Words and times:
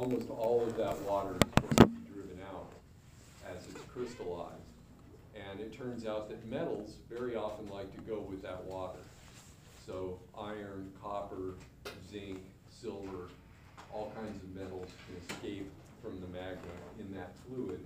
almost 0.00 0.30
all 0.30 0.62
of 0.66 0.74
that 0.78 0.98
water 1.02 1.36
is 1.36 1.76
going 1.76 1.76
to 1.76 2.00
be 2.00 2.10
driven 2.10 2.38
out 2.50 2.72
as 3.46 3.66
it's 3.68 3.84
crystallized. 3.92 4.54
And 5.34 5.60
it 5.60 5.76
turns 5.76 6.06
out 6.06 6.30
that 6.30 6.46
metals 6.50 6.96
very 7.10 7.36
often 7.36 7.68
like 7.68 7.94
to 7.94 8.00
go 8.10 8.20
with 8.20 8.40
that 8.40 8.64
water. 8.64 9.00
So 9.86 10.18
iron, 10.38 10.90
copper, 11.02 11.54
zinc, 12.10 12.40
silver, 12.70 13.28
all 13.92 14.10
kinds 14.16 14.42
of 14.42 14.54
metals 14.54 14.88
can 15.06 15.36
escape 15.36 15.70
from 16.02 16.18
the 16.22 16.28
magma 16.28 16.56
in 16.98 17.12
that 17.14 17.34
fluid. 17.46 17.80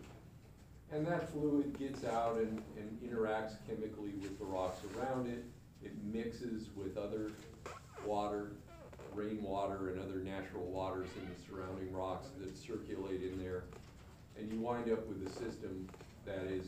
And 0.93 1.05
that 1.09 1.33
fluid 1.33 1.77
gets 1.77 2.05
out 2.05 2.37
and, 2.37 2.62
and 2.79 2.96
interacts 3.03 3.57
chemically 3.67 4.12
with 4.23 4.39
the 4.39 4.45
rocks 4.45 4.79
around 4.96 5.27
it. 5.27 5.45
It 5.83 5.93
mixes 6.05 6.69
with 6.77 6.96
other 6.96 7.33
water, 8.07 8.53
rainwater 9.15 9.91
and 9.91 10.01
other 10.01 10.19
natural 10.19 10.65
waters 10.65 11.09
in 11.21 11.29
the 11.29 11.37
surrounding 11.47 11.93
rocks 11.93 12.29
that 12.41 12.57
circulate 12.57 13.23
in 13.23 13.38
there. 13.38 13.65
And 14.38 14.52
you 14.52 14.61
wind 14.61 14.91
up 14.93 15.07
with 15.07 15.27
a 15.27 15.30
system 15.30 15.88
that 16.27 16.45
is 16.48 16.66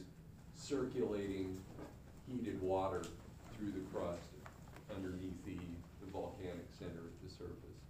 circulating 0.54 1.58
heated 2.26 2.60
water 2.62 3.02
through 3.56 3.72
the 3.72 3.84
crust 3.92 4.22
underneath 4.94 5.44
the, 5.44 5.56
the 6.04 6.10
volcanic 6.12 6.66
center 6.78 7.00
of 7.00 7.16
the 7.22 7.30
surface. 7.30 7.80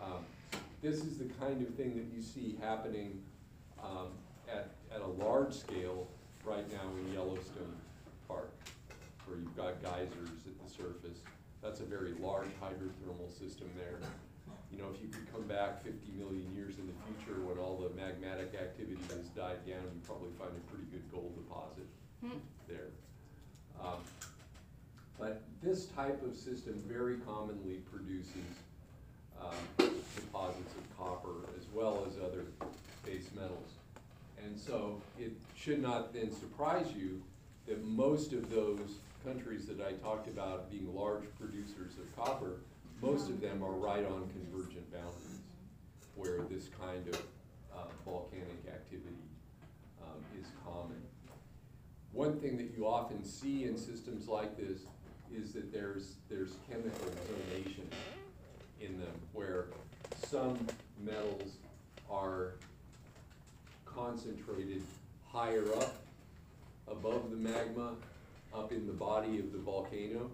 Um, 0.00 0.24
This 0.82 1.04
is 1.04 1.18
the 1.18 1.30
kind 1.40 1.62
of 1.62 1.74
thing 1.74 1.94
that 1.94 2.14
you 2.14 2.20
see 2.22 2.58
happening 2.60 3.22
um, 3.82 4.08
at, 4.50 4.74
at 4.92 5.00
a 5.00 5.06
large 5.06 5.54
scale 5.54 6.08
right 6.44 6.68
now 6.72 6.90
in 6.98 7.14
Yellowstone 7.14 7.76
Park, 8.26 8.50
where 9.24 9.38
you've 9.38 9.56
got 9.56 9.80
geysers 9.82 10.42
at 10.44 10.66
the 10.66 10.68
surface. 10.68 11.18
That's 11.62 11.80
a 11.80 11.84
very 11.84 12.12
large 12.20 12.48
hydrothermal 12.60 13.30
system 13.30 13.70
there. 13.76 13.98
You 14.72 14.78
know, 14.78 14.88
if 14.94 15.00
you 15.02 15.08
could 15.08 15.30
come 15.32 15.42
back 15.42 15.82
fifty 15.82 16.10
million 16.18 16.50
years 16.54 16.74
in 16.78 16.86
the 16.86 16.96
future 17.06 17.38
when 17.40 17.58
all 17.58 17.76
the 17.78 17.90
magmatic 18.00 18.58
activity 18.60 18.98
has 19.10 19.28
died 19.36 19.64
down, 19.66 19.84
you'd 19.94 20.06
probably 20.06 20.30
find 20.38 20.50
a 20.50 20.64
pretty 20.70 20.84
good 20.90 21.04
gold 21.12 21.34
deposit 21.36 21.86
there. 22.68 22.90
Um, 23.80 24.00
But 25.18 25.42
this 25.62 25.86
type 25.86 26.20
of 26.24 26.34
system 26.34 26.82
very 26.88 27.18
commonly 27.18 27.76
produces 27.92 28.48
um, 29.40 29.90
deposits 30.16 30.74
of 30.74 30.98
copper 30.98 31.46
as 31.56 31.64
well 31.72 32.04
as 32.08 32.16
other 32.18 32.44
base 33.04 33.28
metals. 33.36 33.70
And 34.44 34.58
so 34.58 35.00
it 35.20 35.32
should 35.56 35.80
not 35.80 36.12
then 36.12 36.32
surprise 36.32 36.86
you 36.96 37.22
that 37.66 37.84
most 37.84 38.32
of 38.32 38.50
those 38.50 38.98
countries 39.24 39.66
that 39.66 39.80
I 39.80 39.92
talked 40.04 40.28
about 40.28 40.70
being 40.70 40.94
large 40.94 41.24
producers 41.38 41.92
of 41.98 42.16
copper, 42.16 42.60
most 43.00 43.28
of 43.28 43.40
them 43.40 43.62
are 43.62 43.72
right 43.72 44.04
on 44.04 44.28
convergent 44.30 44.90
boundaries 44.92 45.40
where 46.14 46.40
this 46.50 46.68
kind 46.80 47.06
of 47.08 47.22
uh, 47.74 47.84
volcanic 48.04 48.62
activity 48.68 49.16
um, 50.02 50.20
is 50.38 50.46
common. 50.64 51.00
One 52.12 52.38
thing 52.38 52.56
that 52.58 52.72
you 52.76 52.86
often 52.86 53.24
see 53.24 53.64
in 53.64 53.76
systems 53.78 54.28
like 54.28 54.56
this 54.56 54.80
is 55.34 55.52
that 55.52 55.72
there's, 55.72 56.16
there's 56.28 56.52
chemical 56.68 57.08
zonation 57.26 57.86
in 58.80 58.98
them, 59.00 59.14
where 59.32 59.66
some 60.28 60.58
metals 61.02 61.52
are 62.10 62.54
concentrated 63.86 64.82
higher 65.26 65.64
up 65.76 65.96
above 66.88 67.30
the 67.30 67.36
magma, 67.36 67.92
up 68.54 68.72
in 68.72 68.86
the 68.86 68.92
body 68.92 69.38
of 69.38 69.52
the 69.52 69.58
volcano. 69.58 70.30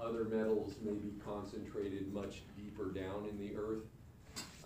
Other 0.00 0.24
metals 0.24 0.74
may 0.82 0.92
be 0.92 1.12
concentrated 1.24 2.12
much 2.12 2.42
deeper 2.56 2.90
down 2.90 3.26
in 3.30 3.38
the 3.38 3.54
earth. 3.56 3.84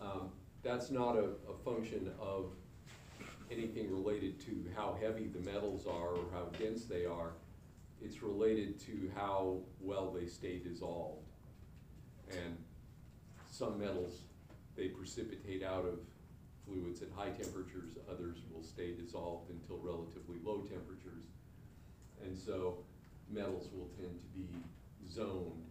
Um, 0.01 0.31
That's 0.63 0.91
not 0.91 1.17
a, 1.17 1.29
a 1.49 1.57
function 1.65 2.11
of 2.21 2.53
anything 3.51 3.93
related 3.93 4.41
to 4.47 4.65
how 4.75 4.97
heavy 5.01 5.27
the 5.27 5.39
metals 5.51 5.87
are 5.87 6.09
or 6.09 6.25
how 6.33 6.45
dense 6.59 6.85
they 6.85 7.05
are. 7.05 7.33
It's 8.03 8.23
related 8.23 8.81
to 8.81 9.11
how 9.15 9.59
well 9.81 10.11
they 10.11 10.27
stay 10.27 10.59
dissolved. 10.59 11.25
And 12.31 12.57
some 13.51 13.79
metals, 13.79 14.23
they 14.77 14.89
precipitate 14.89 15.63
out 15.63 15.85
of 15.85 15.99
fluids 16.67 17.01
at 17.03 17.09
high 17.15 17.31
temperatures, 17.31 17.93
others 18.11 18.39
will 18.53 18.63
stay 18.63 18.93
dissolved 18.93 19.51
until 19.51 19.79
relatively 19.79 20.37
low 20.45 20.63
temperatures. 20.63 21.25
And 22.25 22.37
so 22.39 22.79
metals 23.31 23.69
will 23.73 23.91
tend 23.97 24.19
to 24.21 24.29
be 24.35 24.49
zoned 25.09 25.65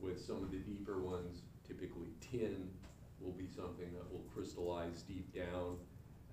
with 0.00 0.20
some 0.24 0.42
of 0.42 0.50
the 0.50 0.58
deeper 0.58 1.00
ones, 1.00 1.42
typically 1.66 2.08
tin 2.20 2.68
will 3.20 3.32
be 3.32 3.46
something 3.46 3.92
that 3.94 4.10
will 4.12 4.24
crystallize 4.34 5.02
deep 5.02 5.34
down. 5.34 5.76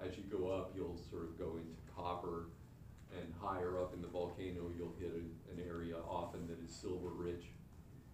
As 0.03 0.17
you 0.17 0.23
go 0.23 0.51
up, 0.51 0.73
you'll 0.75 0.99
sort 1.09 1.23
of 1.23 1.37
go 1.37 1.57
into 1.57 1.77
copper, 1.95 2.47
and 3.17 3.33
higher 3.41 3.79
up 3.79 3.93
in 3.93 4.01
the 4.01 4.07
volcano, 4.07 4.71
you'll 4.77 4.95
hit 4.99 5.11
an, 5.11 5.29
an 5.51 5.63
area 5.67 5.95
often 6.07 6.47
that 6.47 6.57
is 6.63 6.73
silver 6.73 7.09
rich. 7.09 7.51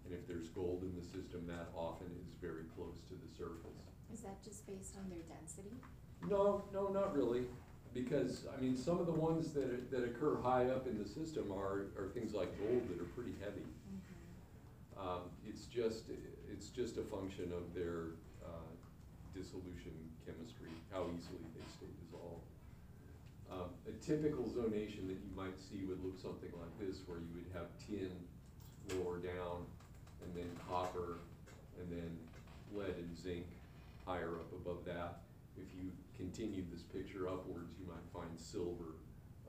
And 0.06 0.14
if 0.14 0.28
there's 0.28 0.50
gold 0.50 0.84
in 0.84 0.96
the 0.96 1.06
system, 1.06 1.46
that 1.48 1.70
often 1.76 2.08
is 2.20 2.34
very 2.42 2.64
close 2.76 2.98
to 3.10 3.14
the 3.14 3.30
surface. 3.38 3.78
Is 4.14 4.22
that 4.22 4.42
just 4.44 4.66
based 4.66 4.96
on 4.98 5.10
their 5.10 5.26
density? 5.28 5.76
No, 6.28 6.64
no, 6.74 6.88
not 6.88 7.16
really, 7.16 7.44
because, 8.04 8.46
I 8.56 8.62
mean, 8.62 8.78
some 8.78 9.00
of 9.00 9.08
the 9.08 9.18
ones 9.18 9.54
that, 9.54 9.66
are- 9.66 9.86
that 9.90 10.04
occur 10.04 10.38
high 10.42 10.70
up 10.70 10.86
in 10.86 11.02
the 11.02 11.08
system 11.10 11.52
are, 11.52 11.90
are 11.98 12.08
things 12.14 12.34
like 12.34 12.48
gold 12.60 12.88
that 12.90 13.02
are 13.02 13.10
pretty 13.18 13.34
heavy. 13.42 13.66
Um, 14.98 15.22
it's 15.48 15.66
just, 15.66 16.04
it's 16.52 16.70
just 16.70 16.98
a 16.98 17.02
function 17.02 17.52
of 17.54 17.74
their, 17.74 18.14
uh, 18.46 18.70
dissolution 19.34 19.94
chemistry, 20.26 20.70
how 20.92 21.06
easily 21.10 21.42
they 21.58 21.66
stay 21.74 21.90
dissolved. 22.06 22.46
Um, 23.50 23.70
a 23.88 23.94
typical 24.04 24.46
zonation 24.46 25.08
that 25.08 25.18
you 25.18 25.32
might 25.36 25.58
see 25.58 25.86
would 25.86 26.04
look 26.04 26.18
something 26.22 26.52
like 26.54 26.74
this, 26.80 27.02
where 27.08 27.18
you 27.18 27.34
would 27.34 27.50
have 27.54 27.68
tin 27.88 28.12
lower 28.94 29.18
down, 29.18 29.66
and 30.24 30.30
then 30.36 30.50
copper, 30.70 31.18
and 31.80 31.90
then 31.90 32.18
lead 32.76 32.94
and 32.98 33.18
zinc 33.18 33.46
higher 34.06 34.34
up 34.38 34.52
above 34.54 34.86
that. 34.86 35.22
If 35.58 35.74
you 35.76 35.92
continued 36.16 36.72
this 36.72 36.84
picture 36.84 37.28
upwards, 37.28 37.74
you 37.80 37.86
might 37.88 38.06
find 38.14 38.30
silver 38.40 38.96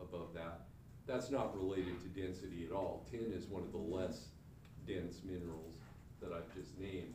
above 0.00 0.34
that. 0.34 0.66
That's 1.06 1.30
not 1.30 1.56
related 1.56 2.00
to 2.02 2.08
density 2.20 2.66
at 2.68 2.72
all. 2.72 3.06
Tin 3.10 3.32
is 3.32 3.46
one 3.46 3.62
of 3.62 3.72
the 3.72 3.78
less 3.78 4.28
dense 4.86 5.20
minerals 5.24 5.76
that 6.20 6.32
I've 6.32 6.52
just 6.54 6.76
named, 6.78 7.14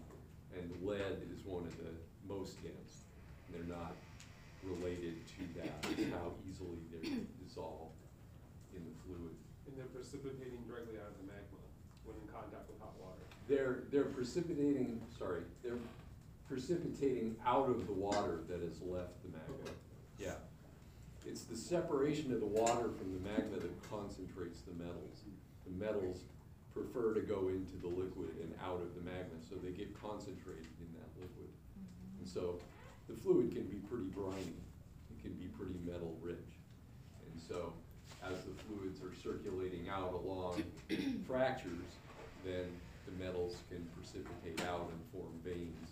and 0.55 0.71
lead 0.81 1.21
is 1.33 1.45
one 1.45 1.65
of 1.65 1.75
the 1.77 1.93
most 2.27 2.61
dense. 2.63 3.05
They're 3.51 3.69
not 3.69 3.93
related 4.63 5.19
to 5.37 5.43
that, 5.59 5.85
it's 5.91 6.09
how 6.09 6.31
easily 6.47 6.79
they're 6.89 7.19
dissolved 7.43 7.99
in 8.73 8.81
the 8.81 8.95
fluid. 9.03 9.35
And 9.67 9.75
they're 9.77 9.91
precipitating 9.91 10.63
directly 10.65 10.95
out 10.95 11.11
of 11.11 11.17
the 11.19 11.27
magma 11.27 11.59
when 12.05 12.15
in 12.23 12.27
contact 12.31 12.71
with 12.71 12.79
hot 12.79 12.95
water. 12.97 13.21
They're, 13.47 13.83
they're 13.91 14.09
precipitating, 14.09 15.01
sorry, 15.19 15.43
they're 15.61 15.79
precipitating 16.53 17.35
out 17.47 17.67
of 17.67 17.87
the 17.87 17.93
water 17.93 18.41
that 18.47 18.61
has 18.61 18.79
left 18.85 19.17
the 19.23 19.29
magma. 19.33 19.73
Yeah. 20.19 20.37
It's 21.25 21.43
the 21.43 21.57
separation 21.57 22.31
of 22.31 22.41
the 22.41 22.45
water 22.45 22.93
from 22.93 23.09
the 23.11 23.27
magma 23.27 23.57
that 23.57 23.89
concentrates 23.89 24.61
the 24.61 24.73
metals. 24.77 25.25
The 25.65 25.73
metals 25.83 26.19
prefer 26.71 27.15
to 27.15 27.21
go 27.21 27.49
into 27.49 27.73
the 27.81 27.87
liquid 27.87 28.37
and 28.39 28.53
out 28.63 28.81
of 28.81 28.93
the 28.93 29.01
magma, 29.01 29.41
so 29.49 29.55
they 29.55 29.71
get 29.71 29.99
concentrated 29.99 30.69
in 30.77 30.93
that 30.93 31.09
liquid. 31.17 31.49
Mm-hmm. 31.49 32.19
And 32.19 32.27
so 32.29 32.59
the 33.09 33.15
fluid 33.15 33.51
can 33.51 33.63
be 33.63 33.77
pretty 33.89 34.13
briny, 34.13 34.53
it 35.09 35.23
can 35.23 35.33
be 35.33 35.45
pretty 35.57 35.79
metal 35.83 36.15
rich. 36.21 36.37
And 36.37 37.41
so 37.41 37.73
as 38.21 38.37
the 38.45 38.53
fluids 38.69 39.01
are 39.01 39.15
circulating 39.23 39.89
out 39.89 40.13
along 40.13 40.61
fractures, 41.27 41.97
then 42.45 42.69
the 43.09 43.23
metals 43.23 43.55
can 43.69 43.87
precipitate 43.97 44.61
out 44.69 44.91
and 44.91 45.01
form 45.11 45.33
veins. 45.43 45.89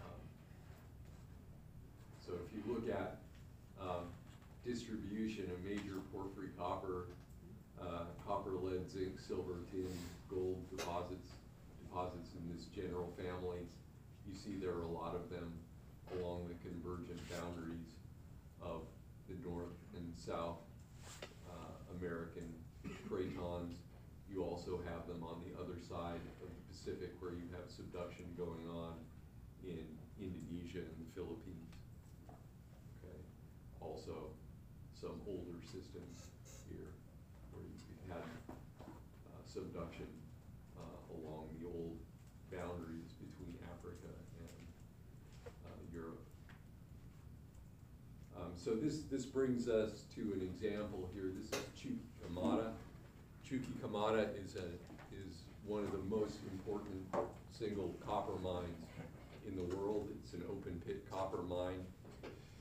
Um, 0.00 0.20
So 2.34 2.40
if 2.42 2.50
you 2.50 2.74
look 2.74 2.90
at 2.90 3.18
um, 3.80 4.10
distribution 4.66 5.44
of 5.54 5.62
major 5.62 6.02
porphyry 6.12 6.50
copper, 6.58 7.06
uh, 7.80 8.10
copper, 8.26 8.58
lead, 8.58 8.90
zinc, 8.90 9.20
silver, 9.20 9.62
tin, 9.70 9.86
gold 10.28 10.58
deposits, 10.76 11.30
deposits 11.86 12.30
in 12.34 12.50
this 12.50 12.66
general 12.74 13.14
family, 13.14 13.62
you 14.26 14.34
see 14.34 14.58
there 14.58 14.74
are 14.74 14.82
a 14.82 14.90
lot 14.90 15.14
of 15.14 15.30
them 15.30 15.52
along 16.18 16.48
the 16.50 16.58
convergent 16.66 17.22
boundaries 17.30 17.94
of 18.60 18.82
the 19.30 19.36
North 19.46 19.78
and 19.94 20.10
South 20.18 20.58
uh, 21.22 21.94
American 22.00 22.50
cratons. 23.06 23.78
You 24.28 24.42
also 24.42 24.80
have 24.90 25.06
them 25.06 25.22
on 25.22 25.38
the 25.46 25.54
other 25.54 25.78
side 25.78 26.18
of 26.42 26.50
the 26.50 26.62
Pacific 26.66 27.14
where 27.20 27.30
you 27.30 27.46
have 27.54 27.70
subduction 27.70 28.26
going 28.36 28.66
on 28.74 28.98
in 29.62 29.86
Indonesia 30.18 30.82
and 30.82 30.98
the 30.98 31.08
Philippines. 31.14 31.70
Okay, 33.04 33.20
also 33.80 34.32
some 34.96 35.20
older 35.28 35.60
systems 35.64 36.32
here 36.68 36.92
where 37.52 37.64
you 37.64 37.96
had 38.08 38.24
uh, 38.50 39.40
subduction 39.44 40.08
uh, 40.76 41.14
along 41.20 41.48
the 41.60 41.66
old 41.68 41.96
boundaries 42.50 43.12
between 43.20 43.54
Africa 43.70 44.08
and 44.08 44.44
so 48.64 48.70
this, 48.70 49.00
this 49.10 49.26
brings 49.26 49.68
us 49.68 50.04
to 50.14 50.22
an 50.22 50.40
example 50.40 51.10
here, 51.12 51.30
this 51.38 51.50
is 51.50 51.66
Chuquicamata. 51.78 52.70
Chuquicamata 53.46 54.28
is 54.42 54.56
a, 54.56 54.64
is 55.14 55.42
one 55.66 55.84
of 55.84 55.92
the 55.92 55.98
most 56.08 56.38
important 56.50 57.04
single 57.52 57.94
copper 58.06 58.38
mines 58.42 58.68
in 59.46 59.54
the 59.54 59.76
world. 59.76 60.08
It's 60.22 60.32
an 60.32 60.44
open 60.48 60.80
pit 60.86 61.04
copper 61.10 61.42
mine 61.42 61.84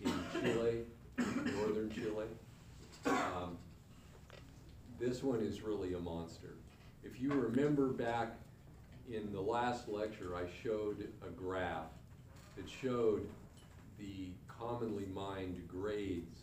in 0.04 0.14
Chile, 0.34 0.84
northern 1.18 1.90
Chile. 1.90 2.26
Um, 3.06 3.58
This 5.00 5.24
one 5.24 5.40
is 5.40 5.62
really 5.62 5.94
a 5.94 6.00
monster. 6.00 6.56
If 7.04 7.22
you 7.22 7.32
remember 7.32 7.88
back 7.88 8.34
in 9.10 9.32
the 9.32 9.42
last 9.42 9.88
lecture, 9.88 10.36
I 10.36 10.44
showed 10.64 11.08
a 11.26 11.30
graph 11.30 11.92
that 12.58 12.70
showed 12.70 13.26
the 13.98 14.32
commonly 14.60 15.06
mined 15.14 15.68
grades 15.68 16.40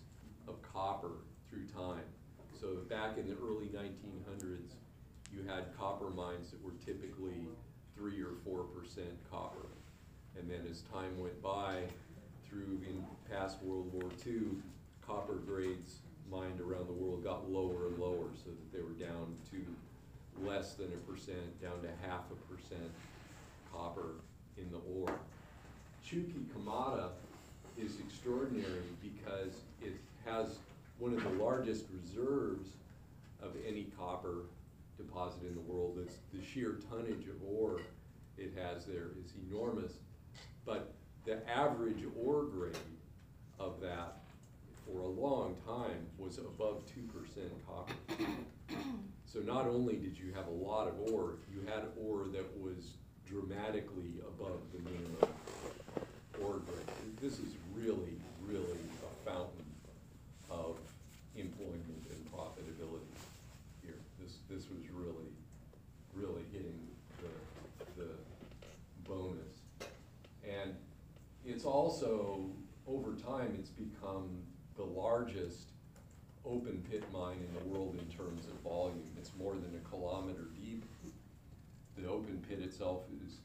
of 0.49 0.61
copper 0.63 1.13
through 1.49 1.67
time. 1.67 2.05
So 2.61 2.77
back 2.89 3.17
in 3.17 3.29
the 3.29 3.37
early 3.43 3.71
nineteen 3.73 4.23
hundreds, 4.29 4.75
you 5.33 5.43
had 5.47 5.77
copper 5.79 6.11
mines 6.11 6.51
that 6.51 6.63
were 6.63 6.75
typically 6.85 7.47
three 7.97 8.21
or 8.21 8.35
four 8.45 8.65
percent 8.65 9.17
copper. 9.31 9.67
And 10.39 10.51
then 10.51 10.61
as 10.71 10.83
time 10.83 11.19
went 11.19 11.41
by, 11.43 11.83
through 12.49 12.81
in 12.87 13.05
past 13.31 13.63
World 13.63 13.93
War 13.93 14.11
II, 14.27 14.43
copper 15.07 15.35
grades 15.35 15.97
mined 16.31 16.61
around 16.61 16.87
the 16.87 16.93
world 16.93 17.25
got 17.25 17.51
lower 17.51 17.89
and 17.89 17.99
lower, 17.99 18.29
so 18.37 18.51
that 18.51 18.73
they 18.73 18.83
were 18.83 18.91
down 18.91 19.35
to 19.51 20.47
less 20.47 20.75
than 20.75 20.87
a 20.87 21.11
percent, 21.11 21.61
down 21.61 21.81
to 21.83 21.89
half 22.07 22.23
a 22.31 22.53
percent 22.53 22.91
copper 23.73 24.15
in 24.57 24.71
the 24.71 24.79
ore. 24.95 25.19
Chuquicamata 26.07 27.11
is 27.85 27.99
extraordinary 28.01 28.83
because 29.03 29.55
it 29.83 29.95
has 30.25 30.59
one 30.99 31.15
of 31.15 31.23
the 31.23 31.43
largest 31.43 31.87
reserves 31.93 32.69
of 33.43 33.53
any 33.67 33.87
copper 33.99 34.45
deposit 34.97 35.43
in 35.49 35.55
the 35.55 35.61
world. 35.61 35.99
It's, 36.03 36.17
the 36.33 36.45
sheer 36.45 36.79
tonnage 36.91 37.27
of 37.27 37.37
ore 37.47 37.81
it 38.37 38.53
has 38.57 38.85
there 38.85 39.09
is 39.25 39.33
enormous. 39.49 39.93
But 40.65 40.93
the 41.25 41.39
average 41.49 42.05
ore 42.23 42.45
grade 42.45 42.77
of 43.59 43.81
that 43.81 44.19
for 44.87 45.01
a 45.01 45.07
long 45.07 45.57
time 45.67 46.07
was 46.19 46.39
above 46.39 46.83
two 46.87 47.03
percent 47.13 47.53
copper. 47.67 47.95
So 49.27 49.39
not 49.41 49.67
only 49.67 49.95
did 49.97 50.19
you 50.19 50.33
have 50.35 50.49
a 50.49 50.51
lot 50.51 50.89
of 50.89 51.13
ore, 51.13 51.35
you 51.53 51.61
had 51.67 51.85
ore 51.97 52.27
that 52.33 52.47
was 52.59 52.95
dramatically 53.27 54.21
above 54.27 54.61
the 54.73 54.79
minimum 54.79 55.17
ore 56.43 56.61
grade. 56.67 57.17
This 57.21 57.35
is 57.35 57.55
really, 57.81 58.17
really 58.47 58.81
a 59.03 59.31
fountain 59.31 59.65
of 60.51 60.77
employment 61.37 62.05
and 62.11 62.33
profitability 62.33 63.15
here. 63.83 63.95
This, 64.21 64.39
this 64.49 64.69
was 64.71 64.83
really, 64.93 65.33
really 66.15 66.43
hitting 66.53 66.79
the, 67.19 68.03
the 68.03 68.09
bonus. 69.09 69.55
And 70.45 70.75
it's 71.45 71.65
also, 71.65 72.51
over 72.87 73.13
time, 73.15 73.57
it's 73.59 73.71
become 73.71 74.29
the 74.77 74.85
largest 74.85 75.71
open 76.45 76.85
pit 76.91 77.05
mine 77.13 77.37
in 77.47 77.55
the 77.55 77.65
world 77.69 77.97
in 77.99 78.17
terms 78.17 78.47
of 78.47 78.53
volume. 78.61 79.11
It's 79.19 79.31
more 79.39 79.55
than 79.55 79.75
a 79.75 79.89
kilometer 79.89 80.49
deep. 80.55 80.85
The 81.97 82.09
open 82.09 82.45
pit 82.49 82.61
itself 82.61 83.03
is, 83.27 83.37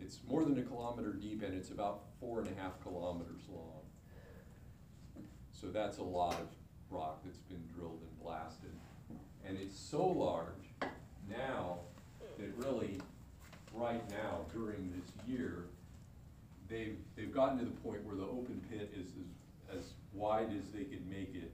it's 0.00 0.18
more 0.28 0.44
than 0.44 0.58
a 0.58 0.62
kilometer 0.62 1.12
deep 1.12 1.42
and 1.42 1.54
it's 1.54 1.70
about 1.70 2.02
four 2.18 2.40
and 2.40 2.48
a 2.48 2.60
half 2.60 2.80
kilometers 2.82 3.42
long. 3.48 3.82
So 5.52 5.68
that's 5.68 5.98
a 5.98 6.02
lot 6.02 6.34
of 6.34 6.48
rock 6.90 7.20
that's 7.24 7.38
been 7.38 7.62
drilled 7.74 8.00
and 8.02 8.20
blasted. 8.22 8.72
And 9.46 9.58
it's 9.58 9.78
so 9.78 10.06
large 10.06 10.90
now 11.28 11.78
that 12.38 12.52
really, 12.56 12.98
right 13.74 14.02
now, 14.10 14.40
during 14.52 14.92
this 14.96 15.12
year, 15.26 15.64
they've, 16.68 16.96
they've 17.16 17.32
gotten 17.32 17.58
to 17.58 17.64
the 17.64 17.70
point 17.82 18.04
where 18.04 18.16
the 18.16 18.24
open 18.24 18.60
pit 18.70 18.92
is 18.98 19.08
as, 19.08 19.78
as 19.78 19.92
wide 20.12 20.48
as 20.58 20.70
they 20.70 20.84
could 20.84 21.06
make 21.08 21.34
it 21.34 21.52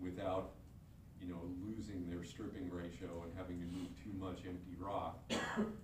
without, 0.00 0.50
you 1.20 1.28
know, 1.28 1.40
losing 1.64 2.08
their 2.10 2.22
stripping 2.22 2.70
ratio 2.70 3.24
and 3.24 3.32
having 3.36 3.58
to 3.58 3.66
move 3.66 3.88
too 4.02 4.12
much 4.18 4.44
empty 4.46 4.76
rock. 4.78 5.18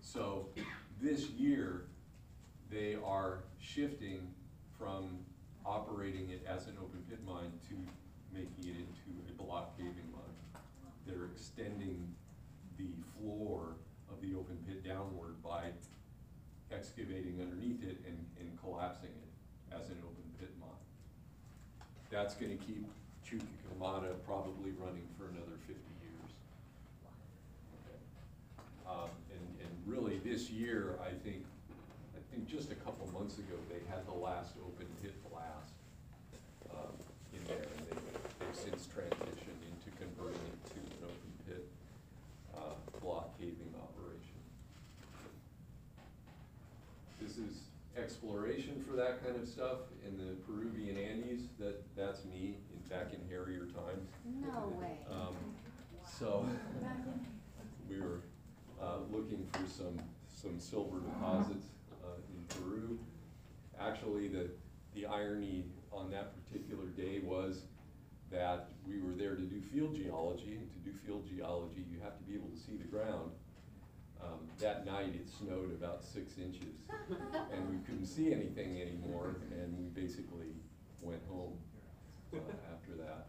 So 0.01 0.49
this 1.03 1.29
year, 1.31 1.87
they 2.71 2.97
are 3.05 3.41
shifting 3.59 4.33
from 4.79 5.19
operating 5.67 6.31
it 6.31 6.47
as 6.49 6.67
an 6.67 6.77
open 6.81 7.03
pit 7.11 7.19
mine 7.27 7.53
to 7.69 7.75
making 8.33 8.71
it 8.71 8.77
into 8.77 9.21
a 9.29 9.43
block 9.43 9.77
caving 9.77 10.09
mine. 10.13 10.63
They're 11.07 11.27
extending 11.27 12.15
the 12.79 12.89
floor 13.19 13.75
of 14.11 14.21
the 14.23 14.37
open 14.39 14.57
pit 14.67 14.85
downward 14.85 15.43
by 15.43 15.71
excavating 16.73 17.39
underneath 17.43 17.83
it 17.83 17.99
and, 18.07 18.25
and 18.41 18.59
collapsing 18.63 19.11
it 19.11 19.75
as 19.75 19.89
an 19.91 19.99
open 20.03 20.25
pit 20.39 20.51
mine. 20.59 20.71
That's 22.11 22.35
gonna 22.35 22.57
keep 22.57 22.87
Chuquicamata 23.27 24.15
probably 24.25 24.71
running 24.79 25.07
for 25.19 25.25
another 25.29 25.59
fifty 25.67 25.93
years. 26.01 26.31
Um, 28.89 29.11
really 29.87 30.19
this 30.25 30.51
year, 30.51 30.99
I 31.03 31.11
think, 31.25 31.45
I 32.15 32.21
think 32.31 32.49
just 32.49 32.71
a 32.71 32.75
couple 32.77 33.09
months 33.13 33.39
ago, 33.39 33.55
they 33.69 33.81
had 33.91 34.07
the 34.07 34.15
last 34.15 34.55
open 34.65 34.87
pit 35.03 35.15
blast, 35.31 35.75
um, 36.71 36.93
in 37.35 37.45
there, 37.47 37.67
and 37.77 37.87
they, 37.89 37.97
they've 38.41 38.57
since 38.57 38.87
transitioned 38.87 39.61
into 39.69 39.91
converting 39.99 40.41
it 40.41 40.61
to 40.71 40.79
an 40.81 41.03
open 41.05 41.33
pit, 41.47 41.69
uh, 42.57 43.01
block 43.01 43.39
caving 43.39 43.75
operation. 43.83 44.39
This 47.21 47.39
is 47.39 47.63
exploration 47.97 48.83
for 48.89 48.97
that 48.97 49.23
kind 49.25 49.37
of 49.41 49.47
stuff 49.47 49.79
in 50.07 50.17
the 50.17 50.33
Peruvian 50.47 50.97
Andes, 50.97 51.43
that, 51.59 51.83
that's 51.97 52.25
me, 52.25 52.57
in, 52.73 52.89
back 52.89 53.13
in 53.13 53.21
Harrier 53.29 53.67
times. 53.67 54.09
No 54.25 54.73
way. 54.81 54.99
Um, 55.11 55.35
So, 56.19 56.47
we 57.89 58.01
were, 58.01 58.21
looking 59.13 59.47
for 59.53 59.67
some, 59.69 60.01
some 60.29 60.59
silver 60.59 61.01
deposits, 61.01 61.67
uh, 62.03 62.17
in 62.35 62.45
Peru. 62.49 62.99
Actually, 63.81 64.29
the, 64.29 64.51
the 64.95 65.07
irony 65.07 65.65
on 65.93 66.11
that 66.11 66.33
particular 66.45 66.87
day 66.87 67.21
was 67.23 67.63
that 68.31 68.71
we 68.89 68.99
were 68.99 69.13
there 69.13 69.35
to 69.37 69.43
do 69.43 69.61
field 69.73 69.95
geology, 69.95 70.57
and 70.57 70.71
to 70.73 70.79
do 70.91 70.97
field 71.07 71.29
geology, 71.29 71.85
you 71.91 71.99
have 72.03 72.17
to 72.17 72.25
be 72.25 72.35
able 72.35 72.49
to 72.49 72.57
see 72.57 72.77
the 72.77 72.89
ground. 72.89 73.31
Um, 74.23 74.39
that 74.61 74.87
night, 74.87 75.15
it 75.15 75.29
snowed 75.29 75.73
about 75.73 76.03
six 76.03 76.39
inches, 76.39 76.79
and 77.53 77.69
we 77.69 77.85
couldn't 77.85 78.07
see 78.07 78.33
anything 78.33 78.81
anymore, 78.81 79.37
and 79.51 79.77
we 79.77 79.87
basically 80.01 80.55
went 81.01 81.21
home, 81.29 81.59
uh, 82.33 82.39
after 82.73 82.95
that. 83.03 83.27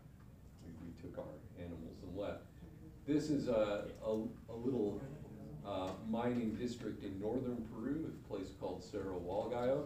We, 0.63 0.72
we 0.86 1.01
took 1.01 1.17
our 1.17 1.34
animals 1.60 1.98
and 2.03 2.15
left. 2.15 2.43
This 3.08 3.29
is 3.29 3.50
a, 3.50 3.86
a, 4.05 4.12
a 4.50 4.55
little, 4.55 5.01
uh, 5.67 5.89
mining 6.10 6.55
district 6.55 7.03
in 7.03 7.20
northern 7.20 7.65
Peru, 7.74 8.12
a 8.12 8.27
place 8.27 8.50
called 8.60 8.84
Cerro 8.84 9.22
Hualgayoc. 9.25 9.86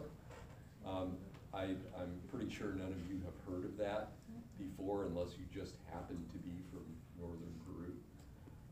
Um, 0.85 1.17
I, 1.53 1.75
I'm 1.97 2.19
pretty 2.31 2.53
sure 2.53 2.73
none 2.73 2.91
of 2.91 3.09
you 3.09 3.21
have 3.25 3.33
heard 3.47 3.65
of 3.65 3.77
that 3.77 4.11
before 4.57 5.05
unless 5.05 5.29
you 5.37 5.45
just 5.53 5.75
happen 5.91 6.17
to 6.31 6.37
be 6.39 6.55
from 6.71 6.83
northern 7.19 7.53
Peru. 7.65 7.93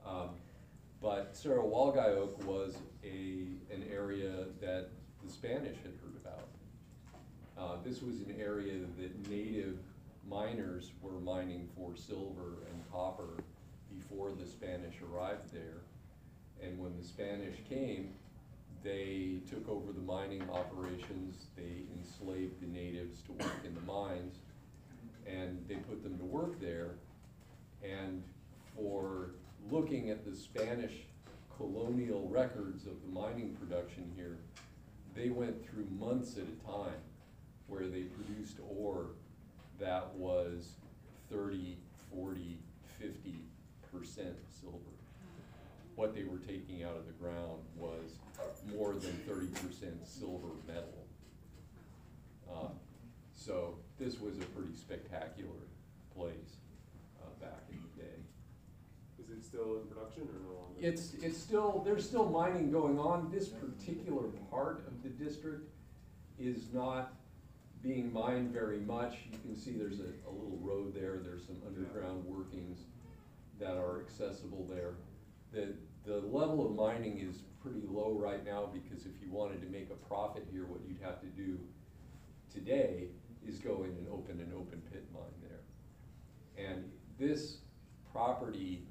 Um, 0.05 0.29
but 1.01 1.35
Cerro 1.35 1.63
Hualgayoc 1.63 2.43
was 2.45 2.77
a, 3.03 3.47
an 3.73 3.83
area 3.91 4.45
that 4.61 4.89
the 5.23 5.31
Spanish 5.31 5.77
had 5.77 5.93
heard 6.01 6.15
about. 6.23 6.47
Uh, 7.57 7.77
this 7.83 8.01
was 8.01 8.19
an 8.19 8.35
area 8.39 8.79
that 8.99 9.29
native 9.29 9.77
miners 10.27 10.91
were 11.01 11.19
mining 11.19 11.69
for 11.75 11.95
silver 11.95 12.57
and 12.71 12.91
copper 12.91 13.37
before 13.93 14.31
the 14.31 14.45
Spanish 14.45 14.95
arrived 15.01 15.53
there. 15.53 15.81
And 16.65 16.79
when 16.79 16.97
the 16.99 17.07
Spanish 17.07 17.57
came, 17.69 18.09
they 18.83 19.37
took 19.49 19.67
over 19.69 19.91
the 19.91 20.01
mining 20.01 20.43
operations, 20.51 21.47
they 21.55 21.83
enslaved 21.97 22.61
the 22.61 22.67
natives 22.67 23.21
to 23.23 23.31
work 23.33 23.59
in 23.65 23.73
the 23.75 23.81
mines, 23.81 24.37
and 25.27 25.63
they 25.67 25.75
put 25.75 26.03
them 26.03 26.17
to 26.17 26.23
work 26.23 26.59
there. 26.59 26.91
And 27.83 28.23
for 28.75 29.31
looking 29.71 30.09
at 30.09 30.25
the 30.25 30.35
Spanish 30.35 30.93
colonial 31.57 32.27
records 32.29 32.85
of 32.85 32.93
the 33.05 33.11
mining 33.11 33.55
production 33.59 34.11
here, 34.15 34.37
they 35.15 35.29
went 35.29 35.63
through 35.67 35.87
months 35.99 36.37
at 36.37 36.43
a 36.43 36.71
time 36.71 37.01
where 37.67 37.87
they 37.87 38.03
produced 38.03 38.57
ore 38.77 39.07
that 39.79 40.13
was 40.15 40.73
30, 41.31 41.77
40, 42.13 42.59
50 42.99 43.35
percent 43.91 44.35
silver. 44.61 44.94
What 45.95 46.13
they 46.13 46.23
were 46.23 46.39
taking 46.39 46.83
out 46.83 46.97
of 46.97 47.05
the 47.05 47.13
ground 47.13 47.61
was 47.75 48.19
more 48.75 48.93
than 48.93 49.13
thirty 49.27 49.47
percent 49.47 50.05
silver 50.05 50.49
metal. 50.67 51.05
Uh, 52.51 52.69
So 53.33 53.75
this 53.99 54.19
was 54.19 54.37
a 54.37 54.45
pretty 54.55 54.75
spectacular 54.75 55.61
place, 56.15 56.57
uh, 57.21 57.27
back 57.43 57.63
in 57.69 57.77
the 57.77 58.01
day. 58.01 58.17
Is 59.21 59.29
it 59.29 59.43
still 59.43 59.77
in 59.81 59.87
production 59.87 60.23
or 60.23 60.39
no 60.47 60.59
longer? 60.59 60.79
It's, 60.79 61.13
it's 61.21 61.37
still, 61.37 61.81
there's 61.85 62.05
still 62.07 62.29
mining 62.29 62.71
going 62.71 62.97
on. 62.97 63.29
This 63.31 63.49
particular 63.49 64.23
part 64.49 64.85
of 64.87 65.03
the 65.03 65.09
district 65.09 65.69
is 66.39 66.73
not 66.73 67.13
being 67.83 68.11
mined 68.11 68.51
very 68.51 68.79
much. 68.79 69.17
You 69.31 69.37
can 69.39 69.55
see 69.55 69.71
there's 69.71 69.99
a, 69.99 70.11
a 70.27 70.31
little 70.31 70.57
road 70.61 70.93
there, 70.95 71.19
there's 71.23 71.45
some 71.45 71.57
underground 71.67 72.25
workings 72.25 72.79
that 73.59 73.77
are 73.77 74.01
accessible 74.01 74.65
there. 74.69 74.95
The, 75.51 75.73
the 76.05 76.17
level 76.17 76.65
of 76.65 76.75
mining 76.75 77.19
is 77.19 77.43
pretty 77.61 77.83
low 77.87 78.17
right 78.19 78.45
now 78.45 78.69
because 78.71 79.05
if 79.05 79.13
you 79.21 79.31
wanted 79.31 79.61
to 79.61 79.67
make 79.67 79.89
a 79.89 80.07
profit 80.07 80.45
here, 80.51 80.65
what 80.65 80.81
you'd 80.87 81.01
have 81.01 81.19
to 81.21 81.27
do 81.27 81.59
today 82.53 83.07
is 83.47 83.59
go 83.59 83.83
in 83.83 83.91
and 83.91 84.07
open 84.11 84.39
an 84.39 84.51
open 84.55 84.81
pit 84.91 85.05
mine 85.13 85.23
there. 85.41 86.65
And 86.67 86.91
this 87.19 87.57
property 88.11 88.83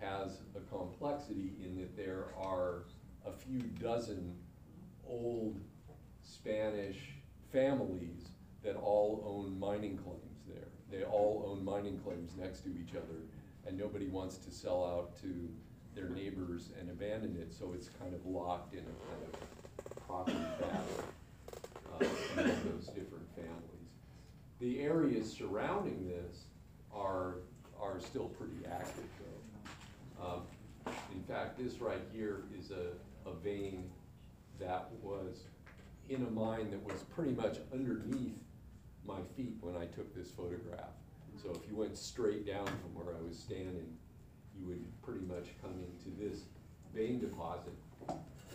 has 0.00 0.38
a 0.56 0.60
complexity 0.74 1.52
in 1.64 1.76
that 1.76 1.96
there 1.96 2.26
are 2.36 2.84
a 3.24 3.32
few 3.32 3.60
dozen 3.60 4.34
old 5.06 5.60
Spanish 6.22 7.10
families 7.52 8.28
that 8.64 8.76
all 8.76 9.22
own 9.26 9.58
mining 9.58 9.96
claims 9.98 10.40
there. 10.48 10.68
They 10.90 11.04
all 11.04 11.44
own 11.46 11.64
mining 11.64 11.98
claims 11.98 12.32
next 12.36 12.60
to 12.60 12.70
each 12.70 12.94
other, 12.96 13.20
and 13.66 13.78
nobody 13.78 14.08
wants 14.08 14.36
to 14.38 14.50
sell 14.50 14.84
out 14.84 15.16
to 15.22 15.48
their 15.94 16.08
neighbors 16.08 16.70
and 16.78 16.90
abandoned 16.90 17.36
it, 17.36 17.52
so 17.52 17.72
it's 17.74 17.88
kind 18.00 18.14
of 18.14 18.24
locked 18.26 18.74
in 18.74 18.80
a 18.80 18.82
kind 18.82 19.22
of 19.28 20.06
property 20.06 20.38
battle 20.60 21.04
uh, 21.92 22.04
among 22.34 22.56
those 22.70 22.86
different 22.86 23.28
families. 23.34 23.90
The 24.60 24.80
areas 24.80 25.32
surrounding 25.32 26.08
this 26.08 26.44
are, 26.94 27.36
are 27.80 28.00
still 28.00 28.26
pretty 28.26 28.64
active 28.70 29.08
though. 29.18 30.26
Um, 30.26 30.42
In 31.14 31.22
fact, 31.24 31.58
this 31.58 31.80
right 31.80 32.02
here 32.12 32.44
is 32.58 32.70
a, 32.70 33.28
a 33.28 33.34
vein 33.34 33.90
that 34.58 34.90
was 35.02 35.44
in 36.08 36.22
a 36.22 36.30
mine 36.30 36.70
that 36.70 36.82
was 36.82 37.02
pretty 37.14 37.32
much 37.32 37.58
underneath 37.72 38.38
my 39.06 39.18
feet 39.36 39.56
when 39.60 39.76
I 39.76 39.86
took 39.86 40.14
this 40.14 40.30
photograph. 40.30 40.94
So 41.42 41.50
if 41.50 41.68
you 41.68 41.76
went 41.76 41.96
straight 41.96 42.46
down 42.46 42.66
from 42.66 42.94
where 42.94 43.14
I 43.14 43.20
was 43.26 43.38
standing, 43.38 43.96
you 44.58 44.66
would 44.66 44.84
pretty 45.02 45.24
much 45.26 45.48
come 45.60 45.72
into 45.72 46.10
this 46.18 46.42
vein 46.94 47.20
deposit. 47.20 47.74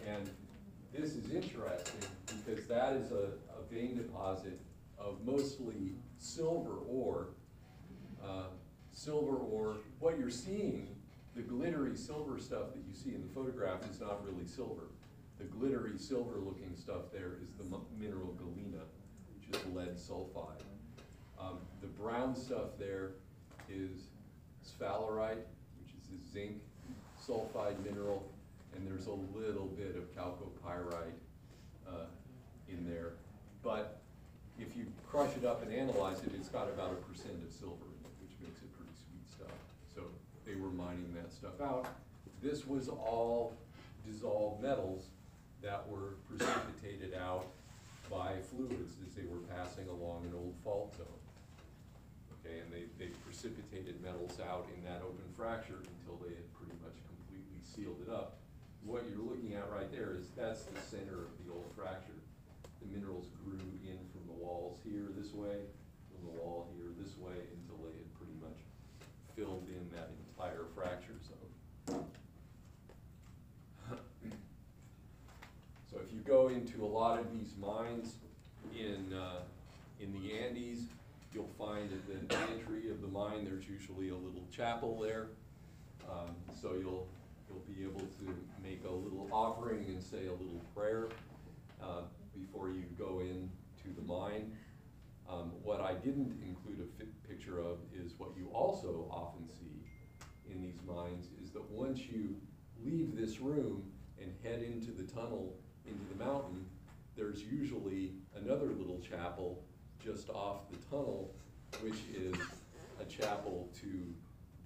And 0.08 0.30
this 0.94 1.16
is 1.16 1.32
interesting 1.32 2.10
because 2.46 2.66
that 2.68 2.94
is 2.94 3.12
a, 3.12 3.32
a 3.58 3.74
vein 3.74 3.98
deposit 3.98 4.60
of 4.98 5.24
mostly 5.26 5.96
silver 6.18 6.78
ore. 6.88 7.28
Uh, 8.24 8.46
Silver 8.98 9.38
ore, 9.38 9.78
what 10.00 10.18
you're 10.18 10.32
seeing, 10.32 10.88
the 11.36 11.44
glittery 11.44 11.96
silver 11.96 12.40
stuff 12.40 12.74
that 12.74 12.82
you 12.90 12.96
see 12.96 13.14
in 13.14 13.22
the 13.22 13.28
photograph 13.32 13.88
is 13.92 14.00
not 14.00 14.26
really 14.26 14.48
silver. 14.48 14.86
The 15.38 15.44
glittery 15.44 16.00
silver 16.00 16.40
looking 16.40 16.76
stuff 16.76 17.12
there 17.14 17.34
is 17.44 17.52
the 17.60 17.78
mineral 18.00 18.34
galena, 18.34 18.84
which 19.30 19.56
is 19.56 19.64
lead 19.72 19.98
sulfide. 19.98 20.64
Um, 21.40 21.60
the 21.80 21.86
brown 21.86 22.36
stuff 22.36 22.70
there 22.80 23.12
is 23.70 24.08
sphalerite, 24.66 25.44
zinc 26.32 26.62
sulfide 27.20 27.84
mineral, 27.84 28.24
and 28.76 28.88
there's 28.88 29.08
a 29.08 29.38
little 29.38 29.68
bit 29.78 29.96
of 29.96 30.14
chalcopyrite, 30.16 31.18
uh, 31.88 32.06
in 32.70 32.88
there. 32.88 33.14
But 33.64 34.02
if 34.60 34.76
you 34.76 34.86
crush 35.10 35.36
it 35.36 35.46
up 35.46 35.64
and 35.64 35.74
analyze 35.74 36.20
it, 36.24 36.32
it's 36.36 36.50
got 36.50 36.68
about 36.70 36.92
a 36.92 37.12
percent 37.12 37.36
of 37.46 37.52
silver 37.52 37.86
in 37.86 38.06
it, 38.06 38.14
which 38.22 38.32
makes 38.42 38.62
it 38.62 38.72
pretty 38.78 38.94
sweet 38.94 39.28
stuff. 39.30 39.56
So 39.94 40.02
they 40.46 40.56
were 40.56 40.70
mining 40.70 41.14
that 41.16 41.32
stuff 41.32 41.60
out. 41.62 41.88
This 42.42 42.66
was 42.66 42.88
all 42.88 43.54
dissolved 44.06 44.62
metals 44.62 45.06
that 45.62 45.88
were 45.90 46.16
precipitated 46.30 47.14
out 47.16 47.48
by 48.10 48.36
fluids 48.50 48.94
as 49.06 49.16
they 49.16 49.24
were 49.24 49.42
passing 49.56 49.88
along 49.90 50.24
an 50.26 50.34
old 50.36 50.56
fault 50.64 50.96
zone. 50.96 51.17
And 52.48 52.72
they, 52.72 52.88
they 52.98 53.12
precipitated 53.28 54.02
metals 54.02 54.40
out 54.40 54.68
in 54.72 54.84
that 54.88 55.04
open 55.04 55.28
fracture 55.36 55.84
until 55.84 56.16
they 56.24 56.32
had 56.34 56.48
pretty 56.56 56.80
much 56.80 56.96
completely 57.04 57.60
sealed 57.60 58.00
it 58.02 58.12
up. 58.12 58.40
What 58.84 59.04
you're 59.12 59.20
looking 59.20 59.54
at 59.54 59.68
right 59.70 59.92
there 59.92 60.16
is, 60.16 60.32
that's 60.32 60.64
the 60.64 60.80
center 60.80 61.28
of 61.28 61.36
the 61.44 61.52
old 61.52 61.68
fracture. 61.76 62.16
The 62.80 62.88
minerals 62.88 63.28
grew 63.44 63.60
in 63.84 64.00
from 64.16 64.24
the 64.32 64.38
walls 64.40 64.80
here 64.84 65.12
this 65.18 65.34
way, 65.34 65.68
from 66.08 66.24
the 66.24 66.40
wall 66.40 66.72
here 66.78 66.88
this 66.96 67.18
way, 67.18 67.36
until 67.36 67.84
they 67.84 68.00
had 68.00 68.10
pretty 68.16 68.38
much 68.40 68.64
filled 69.36 69.68
in 69.68 69.84
that 69.92 70.10
entire 70.32 70.66
fracture 70.74 71.20
zone. 71.28 72.06
So 75.92 76.00
if 76.00 76.14
you 76.14 76.20
go 76.22 76.48
into 76.48 76.84
a 76.84 76.88
lot 76.88 77.20
of 77.20 77.32
these 77.32 77.56
mines 77.60 78.16
in, 78.78 79.14
uh, 79.14 79.42
in 80.00 80.14
the 80.14 80.34
Andes, 80.38 80.88
you'll 81.34 81.54
find 81.58 81.92
at 81.92 82.30
the 82.30 82.38
entry 82.54 82.90
of 82.90 83.02
the 83.02 83.08
mine, 83.08 83.46
there's 83.46 83.68
usually 83.68 84.10
a 84.10 84.16
little 84.16 84.48
chapel 84.52 85.00
there. 85.02 85.28
Um, 86.10 86.36
so 86.60 86.74
you'll, 86.74 87.08
you'll 87.48 87.66
be 87.68 87.84
able 87.84 88.00
to 88.00 88.36
make 88.64 88.84
a 88.86 88.92
little 88.92 89.28
offering 89.32 89.86
and 89.88 90.02
say 90.02 90.28
a 90.28 90.32
little 90.32 90.62
prayer, 90.76 91.10
uh, 91.82 92.02
before 92.34 92.70
you 92.70 92.84
go 92.98 93.20
in 93.20 93.50
to 93.84 93.90
the 94.00 94.06
mine. 94.06 94.52
Um, 95.30 95.52
what 95.62 95.82
I 95.82 95.94
didn't 95.94 96.42
include 96.46 96.88
a 97.02 97.28
picture 97.28 97.60
of 97.60 97.80
is 97.94 98.14
what 98.18 98.30
you 98.38 98.50
also 98.54 99.08
often 99.12 99.48
see 99.48 99.84
in 100.50 100.62
these 100.62 100.80
mines, 100.88 101.28
is 101.44 101.52
that 101.52 101.70
once 101.70 102.00
you 102.00 102.36
leave 102.84 103.18
this 103.18 103.40
room 103.40 103.84
and 104.22 104.34
head 104.44 104.62
into 104.62 104.92
the 104.92 105.04
tunnel, 105.04 105.54
into 105.86 106.04
the 106.12 106.24
mountain, 106.24 106.66
there's 107.16 107.44
usually 107.44 108.14
another 108.36 108.68
little 108.68 109.02
chapel 109.02 109.57
just 110.08 110.30
off 110.30 110.70
the 110.72 110.78
tunnel, 110.90 111.34
which 111.82 112.00
is 112.16 112.34
a 113.02 113.06
chapel 113.06 113.68
to 113.82 114.14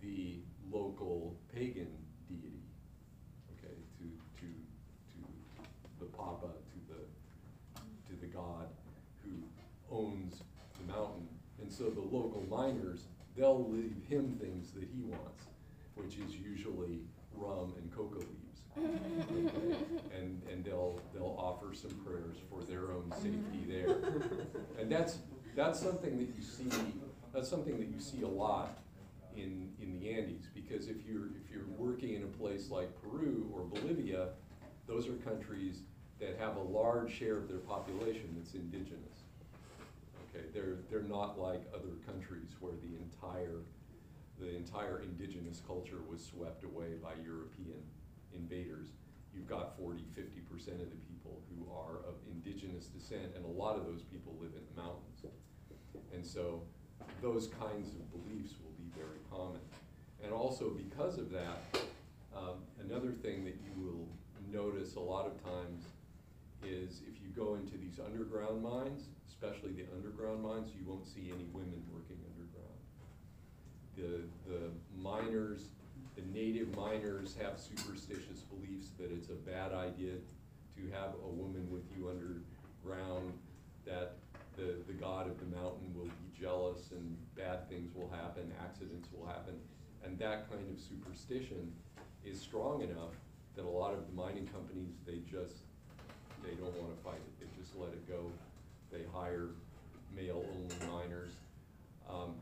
the 0.04 0.36
local 0.72 1.36
pagan 1.52 1.88
deity. 2.30 2.62
Okay, 3.58 3.74
to, 3.98 4.04
to, 4.40 4.46
to 4.46 5.30
the 6.00 6.06
Papa, 6.06 6.46
to 6.46 6.94
the, 6.94 7.82
to 8.08 8.22
the 8.22 8.28
god 8.28 8.68
who 9.24 9.32
owns 9.92 10.44
the 10.80 10.94
mountain. 10.94 11.28
And 11.60 11.72
so 11.72 11.90
the 11.90 12.02
local 12.02 12.46
miners, 12.48 13.06
they'll 13.36 13.68
leave 13.68 13.96
him 14.08 14.38
things 14.40 14.70
that 14.74 14.84
he 14.84 15.02
wants, 15.02 15.46
which 15.96 16.18
is 16.18 16.36
usually 16.36 17.00
rum 17.34 17.74
and 17.78 17.92
coca 17.96 18.20
leaves. 18.20 18.51
And, 20.16 20.42
and 20.52 20.64
they'll, 20.64 21.00
they'll 21.14 21.36
offer 21.38 21.74
some 21.74 21.92
prayers 22.06 22.38
for 22.50 22.64
their 22.64 22.92
own 22.92 23.12
safety 23.14 23.66
mm-hmm. 23.66 23.72
there. 23.72 23.96
And 24.80 24.92
that's, 24.92 25.18
that's 25.56 25.80
something 25.80 26.18
that 26.18 26.28
you 26.36 26.44
see, 26.44 26.70
that's 27.34 27.50
something 27.50 27.78
that 27.80 27.88
you 27.88 28.00
see 28.00 28.22
a 28.22 28.28
lot 28.28 28.78
in, 29.36 29.70
in 29.82 30.00
the 30.00 30.12
Andes, 30.12 30.48
because 30.54 30.88
if 30.88 30.98
you're, 31.08 31.28
if 31.28 31.52
you're 31.52 31.66
working 31.78 32.14
in 32.14 32.24
a 32.24 32.28
place 32.28 32.70
like 32.70 32.90
Peru 33.02 33.50
or 33.54 33.64
Bolivia, 33.64 34.30
those 34.88 35.08
are 35.08 35.14
countries 35.14 35.82
that 36.20 36.38
have 36.40 36.58
a 36.58 36.62
large 36.62 37.12
share 37.12 37.38
of 37.38 37.48
their 37.48 37.60
population 37.60 38.36
that's 38.38 38.54
indigenous. 38.54 39.24
Okay, 40.30 40.46
they're, 40.54 40.78
they're 40.90 41.08
not 41.08 41.40
like 41.40 41.64
other 41.74 41.96
countries 42.06 42.50
where 42.60 42.74
the 42.74 42.98
entire, 43.02 43.62
the 44.40 44.56
entire 44.56 45.02
indigenous 45.02 45.62
culture 45.66 46.00
was 46.10 46.24
swept 46.24 46.64
away 46.64 46.94
by 47.02 47.14
European 47.24 47.82
invaders. 48.36 48.88
You've 49.34 49.48
got 49.48 49.78
40, 49.78 50.04
50 50.14 50.42
percent 50.42 50.82
of 50.82 50.90
the 50.90 51.02
people 51.08 51.42
who 51.50 51.72
are 51.72 52.00
of 52.08 52.16
indigenous 52.30 52.86
descent, 52.88 53.32
and 53.36 53.46
a 53.46 53.48
lot 53.48 53.78
of 53.78 53.86
those 53.86 54.02
people 54.02 54.36
live 54.40 54.52
in 54.56 54.64
the 54.76 54.82
mountains. 54.82 55.24
And 56.14 56.26
so 56.26 56.62
those 57.22 57.48
kinds 57.48 57.90
of 57.94 58.12
beliefs 58.12 58.56
will 58.64 58.76
be 58.78 58.90
very 58.96 59.20
common. 59.30 59.62
And 60.24 60.34
also 60.34 60.70
because 60.70 61.18
of 61.18 61.32
that, 61.32 61.64
um, 62.36 62.64
another 62.80 63.12
thing 63.12 63.44
that 63.46 63.56
you 63.64 63.72
will 63.76 64.08
notice 64.52 64.96
a 64.96 65.00
lot 65.00 65.26
of 65.26 65.42
times 65.44 65.86
is 66.64 67.02
if 67.08 67.22
you 67.22 67.30
go 67.36 67.56
into 67.56 67.78
these 67.78 68.00
underground 68.00 68.62
mines, 68.62 69.10
especially 69.28 69.72
the 69.72 69.86
underground 69.96 70.44
mines, 70.44 70.70
you 70.78 70.86
won't 70.86 71.08
see 71.08 71.32
any 71.34 71.46
women 71.54 71.82
working 71.92 72.18
underground. 72.30 72.80
The, 73.98 74.22
the 74.48 74.70
miners, 75.02 75.70
the 76.22 76.40
native 76.40 76.76
miners 76.76 77.36
have 77.42 77.60
superstitious 77.60 78.42
beliefs 78.42 78.90
that 79.00 79.12
it's 79.12 79.30
a 79.30 79.40
bad 79.50 79.74
idea 79.74 80.14
to 80.76 80.82
have 80.94 81.14
a 81.24 81.28
woman 81.28 81.68
with 81.70 81.84
you 81.96 82.10
underground, 82.10 83.34
that 83.86 84.16
the, 84.58 84.76
the 84.88 84.94
god 84.94 85.28
of 85.28 85.40
the 85.40 85.56
mountain 85.56 85.94
will 85.96 86.06
be 86.06 86.40
jealous 86.40 86.92
and 86.92 87.18
bad 87.36 87.68
things 87.70 87.94
will 87.96 88.10
happen, 88.10 88.52
accidents 88.62 89.08
will 89.14 89.26
happen. 89.26 89.54
And 90.04 90.18
that 90.20 90.50
kind 90.50 90.66
of 90.72 90.80
superstition 90.80 91.72
is 92.26 92.40
strong 92.40 92.82
enough 92.82 93.14
that 93.56 93.66
a 93.66 93.70
lot 93.70 93.94
of 93.94 94.06
the 94.08 94.14
mining 94.14 94.48
companies, 94.48 94.94
they 95.06 95.20
just, 95.30 95.56
they 96.44 96.56
don't 96.56 96.76
wanna 96.82 96.96
fight 97.04 97.16
it, 97.16 97.40
they 97.40 97.62
just 97.62 97.76
let 97.78 97.90
it 97.90 98.08
go. 98.08 98.26
They 98.92 99.04
hire 99.14 99.50
male-only 100.16 100.76
miners. 100.92 101.32
Um, 102.10 102.36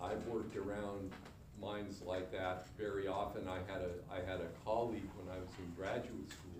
I've 0.00 0.24
worked 0.26 0.56
around 0.56 1.10
mines 1.60 2.02
like 2.04 2.30
that 2.32 2.66
very 2.78 3.08
often. 3.08 3.48
I 3.48 3.58
had 3.70 3.82
a, 3.82 3.92
I 4.12 4.18
had 4.18 4.40
a 4.40 4.48
colleague 4.64 5.08
when 5.16 5.34
I 5.34 5.38
was 5.38 5.50
in 5.58 5.72
graduate 5.76 6.30
school 6.30 6.58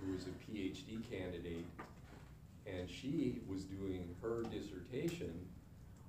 who 0.00 0.12
was 0.12 0.26
a 0.26 0.50
PhD 0.50 0.98
candidate, 1.10 1.66
and 2.66 2.88
she 2.88 3.40
was 3.48 3.64
doing 3.64 4.14
her 4.22 4.42
dissertation 4.44 5.32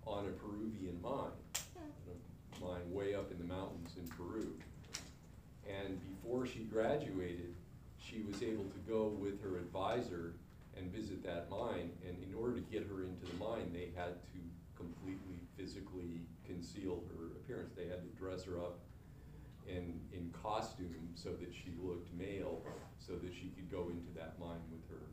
on 0.05 0.25
a 0.25 0.31
Peruvian 0.31 0.99
mine, 1.01 1.31
hmm. 1.77 2.63
a 2.63 2.65
mine 2.65 2.91
way 2.91 3.15
up 3.15 3.31
in 3.31 3.37
the 3.37 3.53
mountains 3.53 3.91
in 3.97 4.07
Peru. 4.07 4.53
And 5.67 5.99
before 6.15 6.45
she 6.45 6.59
graduated, 6.59 7.53
she 7.97 8.21
was 8.21 8.43
able 8.43 8.65
to 8.65 8.77
go 8.87 9.07
with 9.07 9.41
her 9.43 9.57
advisor 9.57 10.33
and 10.75 10.91
visit 10.91 11.23
that 11.23 11.49
mine, 11.49 11.91
and 12.05 12.17
in 12.23 12.33
order 12.35 12.55
to 12.55 12.61
get 12.61 12.87
her 12.87 13.03
into 13.03 13.25
the 13.25 13.37
mine, 13.43 13.71
they 13.71 13.89
had 13.95 14.15
to 14.33 14.39
completely 14.75 15.39
physically 15.55 16.21
conceal 16.53 17.03
her 17.17 17.25
appearance. 17.37 17.73
They 17.75 17.87
had 17.87 18.01
to 18.03 18.11
dress 18.21 18.43
her 18.45 18.59
up 18.59 18.77
in, 19.67 19.99
in 20.13 20.33
costume 20.41 21.09
so 21.15 21.29
that 21.29 21.51
she 21.53 21.73
looked 21.81 22.13
male, 22.13 22.61
so 22.99 23.13
that 23.13 23.33
she 23.33 23.51
could 23.55 23.71
go 23.71 23.89
into 23.89 24.11
that 24.15 24.37
mine 24.39 24.61
with 24.71 24.85
her 24.93 25.05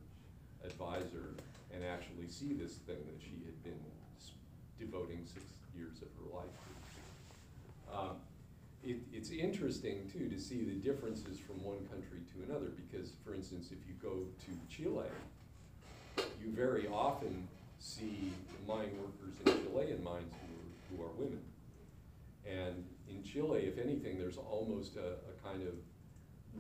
advisor 0.69 1.35
and 1.73 1.85
actually 1.85 2.29
see 2.29 2.53
this 2.53 2.75
thing 2.87 2.99
that 3.07 3.21
she 3.23 3.37
had 3.47 3.57
been 3.63 3.81
devoting 4.79 5.21
six 5.25 5.45
years 5.77 6.03
of 6.03 6.09
her 6.19 6.37
life 6.37 6.57
to. 6.65 7.99
Um, 7.99 8.17
It, 8.83 8.97
it's 9.13 9.31
interesting 9.31 10.09
too 10.11 10.27
to 10.35 10.39
see 10.41 10.65
the 10.65 10.79
differences 10.89 11.39
from 11.39 11.63
one 11.63 11.85
country 11.93 12.21
to 12.33 12.37
another, 12.49 12.73
because 12.83 13.13
for 13.23 13.35
instance, 13.35 13.69
if 13.77 13.81
you 13.87 13.95
go 14.01 14.25
to 14.45 14.51
Chile, 14.75 15.13
you 16.41 16.49
very 16.65 16.89
often 16.89 17.47
see 17.79 18.33
mine 18.67 18.93
workers 19.03 19.37
in 19.45 19.53
Chilean 19.65 20.03
mines 20.03 20.33
who 20.91 21.03
are, 21.03 21.11
women. 21.17 21.41
And 22.47 22.85
in 23.09 23.23
Chile, 23.23 23.61
if 23.61 23.79
anything, 23.79 24.19
there's 24.19 24.39
almost 24.39 24.97
a, 24.97 25.17
a 25.29 25.49
kind 25.49 25.63
of 25.67 25.75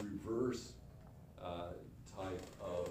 reverse, 0.04 0.72
uh, 1.42 1.72
type 2.16 2.42
of, 2.60 2.88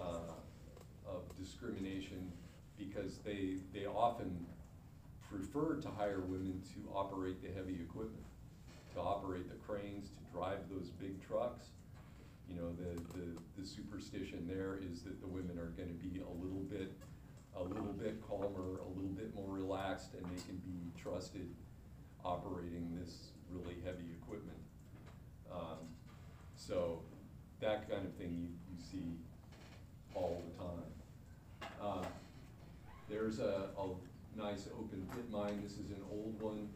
uh, 0.00 1.08
of 1.08 1.22
discrimination, 1.38 2.30
because 2.78 3.18
they, 3.24 3.56
they 3.72 3.86
often 3.86 4.46
prefer 5.30 5.76
to 5.76 5.88
hire 5.88 6.20
women 6.20 6.62
to 6.74 6.88
operate 6.94 7.42
the 7.42 7.48
heavy 7.48 7.80
equipment, 7.80 8.24
to 8.94 9.00
operate 9.00 9.48
the 9.48 9.56
cranes, 9.66 10.10
to 10.10 10.36
drive 10.36 10.58
those 10.70 10.90
big 10.90 11.26
trucks. 11.26 11.66
You 12.48 12.56
know, 12.56 12.72
the, 12.72 13.00
the, 13.18 13.26
the 13.58 13.66
superstition 13.66 14.46
there 14.46 14.78
is 14.90 15.02
that 15.02 15.20
the 15.20 15.26
women 15.26 15.58
are 15.58 15.72
gonna 15.76 15.98
be 15.98 16.20
a 16.20 16.44
little 16.44 16.62
bit, 16.70 16.92
a 17.58 17.62
little 17.62 17.92
bit 17.92 18.22
calmer, 18.28 18.78
a 18.78 18.88
little 18.94 19.14
bit 19.16 19.34
more 19.34 19.48
relaxed, 19.48 20.14
and 20.14 20.24
they 20.24 20.42
can 20.42 20.56
be 20.58 20.92
trusted 21.00 21.48
operating 22.24 22.96
this 23.00 23.30
really 23.50 23.76
heavy 23.84 24.06
equipment. 24.22 24.58
Um, 25.50 25.88
So, 26.56 27.00
that 27.60 27.88
kind 27.88 28.04
of 28.04 28.12
thing 28.14 28.32
you, 28.34 28.48
you 28.72 28.82
see 28.90 29.16
all 30.14 30.42
the 30.48 30.64
time. 30.64 31.70
Uh, 31.80 32.04
There's 33.08 33.38
a, 33.38 33.68
a 33.78 33.86
nice 34.36 34.68
open 34.74 35.06
pit 35.14 35.30
mine, 35.30 35.60
this 35.62 35.72
is 35.72 35.90
an 35.90 36.02
old 36.10 36.40
one 36.40 36.68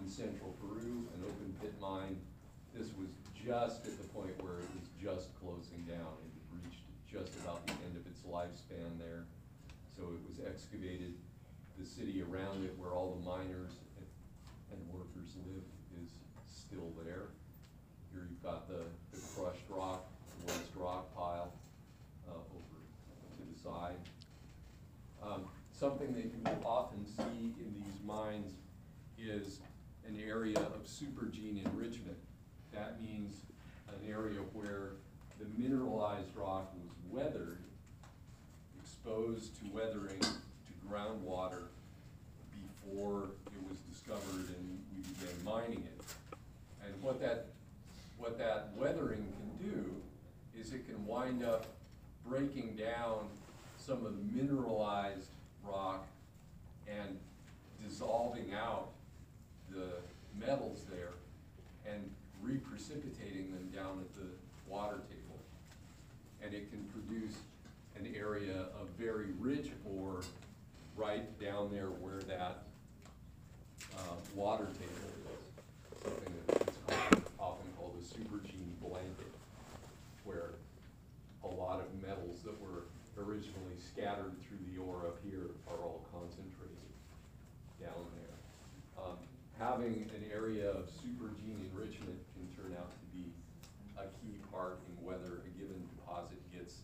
in 0.00 0.08
central 0.08 0.54
Peru, 0.60 1.06
an 1.14 1.22
open 1.24 1.54
pit 1.60 1.74
mine. 1.80 2.16
This 2.74 2.88
was 2.98 3.08
just 3.34 3.86
at 3.86 3.98
the 3.98 4.08
point 4.08 4.34
where 4.42 4.58
it 4.58 4.70
was 4.74 4.88
just 5.00 5.28
closing 5.38 5.84
down, 5.86 6.14
it 6.24 6.32
reached 6.50 6.82
just 7.06 7.38
about 7.40 7.66
the 7.66 7.74
end 7.86 7.96
of 7.96 8.06
its 8.06 8.22
lifespan 8.22 8.98
there. 8.98 9.24
So 9.96 10.02
it 10.02 10.22
was 10.28 10.40
excavated, 10.46 11.14
the 11.78 11.86
city 11.86 12.22
around 12.22 12.64
it 12.64 12.74
where 12.78 12.92
all 12.92 13.18
the 13.18 13.24
miners 13.24 13.72
and, 13.98 14.06
and 14.72 14.80
workers 14.92 15.36
live 15.46 15.64
is 16.02 16.10
still 16.46 16.92
there. 17.04 17.30
Here 18.12 18.26
you've 18.28 18.42
got 18.42 18.68
the, 18.68 18.84
the 19.12 19.20
crushed 19.34 19.64
rock, 19.68 20.06
the 20.40 20.52
waste 20.52 20.74
rock 20.76 21.14
pile, 21.14 21.52
uh, 22.28 22.34
over 22.34 22.78
to 23.36 23.42
the 23.52 23.58
side. 23.58 23.96
Um, 25.22 25.44
Something 25.74 26.14
that 26.14 26.22
you 26.22 26.40
will 26.44 26.64
often 26.64 27.04
see 27.04 27.52
in 27.58 27.74
these 27.74 28.00
mines 28.06 28.52
is 29.18 29.58
an 30.06 30.16
area 30.24 30.56
of 30.56 30.84
supergene 30.84 31.64
enrichment. 31.64 32.16
That 32.72 33.02
means 33.02 33.34
an 33.88 34.08
area 34.08 34.38
where 34.52 34.92
the 35.40 35.46
mineralized 35.60 36.28
rock 36.36 36.72
was 36.74 36.92
weathered, 37.10 37.58
exposed 39.04 39.54
to 39.58 39.64
weathering, 39.70 40.20
to 40.20 40.72
groundwater 40.90 41.64
before 42.82 43.24
it 43.46 43.68
was 43.68 43.78
discovered 43.92 44.48
and 44.48 44.80
we 44.96 45.02
began 45.12 45.44
mining 45.44 45.84
it. 45.84 46.04
And 46.84 46.94
what 47.02 47.20
that, 47.20 47.46
what 48.16 48.38
that 48.38 48.70
weathering 48.76 49.26
can 49.58 49.70
do 49.70 49.94
is 50.58 50.72
it 50.72 50.86
can 50.86 51.06
wind 51.06 51.44
up 51.44 51.66
breaking 52.26 52.76
down 52.76 53.26
some 53.78 54.06
of 54.06 54.14
the 54.16 54.42
mineralized 54.42 55.28
rock 55.66 56.06
and 56.88 57.18
dissolving 57.86 58.54
out 58.54 58.88
the 59.70 59.88
metals 60.40 60.84
there 60.90 61.12
and 61.92 62.10
reprecipitating 62.42 63.52
them 63.52 63.70
down 63.74 64.00
at 64.00 64.14
the 64.14 64.28
water 64.66 64.96
table. 65.10 65.38
And 66.42 66.54
it 66.54 66.70
can 66.70 66.82
produce 66.84 67.34
an 67.96 68.12
area 68.16 68.66
of 68.80 68.88
very 68.98 69.28
rich 69.38 69.68
ore 69.84 70.20
right 70.96 71.38
down 71.40 71.70
there 71.72 71.88
where 71.88 72.20
that 72.22 72.62
uh, 73.96 74.14
water 74.34 74.66
table 74.66 75.10
is. 75.10 76.02
Something 76.02 76.34
that 76.46 76.68
is 76.68 76.76
called- 76.86 77.22
often 77.38 77.66
called 77.78 77.96
a 77.98 78.04
supergene 78.04 78.78
blanket, 78.80 79.32
where 80.24 80.50
a 81.44 81.48
lot 81.48 81.80
of 81.80 81.86
metals 82.02 82.42
that 82.44 82.58
were 82.60 82.84
originally 83.18 83.78
scattered 83.78 84.34
through 84.42 84.58
the 84.72 84.80
ore 84.82 85.06
up 85.06 85.18
here 85.24 85.50
are 85.70 85.78
all 85.82 86.04
concentrated 86.12 86.76
down 87.80 88.04
there. 88.16 89.04
Um, 89.04 89.16
Having 89.56 90.10
an 90.18 90.24
area 90.34 90.68
of 90.68 90.90
supergene 90.98 91.62
enrichment 91.70 92.18
can 92.34 92.44
turn 92.58 92.74
out 92.76 92.90
to 92.90 93.06
be 93.16 93.30
a 93.96 94.02
key 94.18 94.34
part 94.50 94.80
in 94.90 95.06
whether 95.06 95.46
a 95.46 95.50
given 95.56 95.78
deposit 95.94 96.42
gets, 96.52 96.82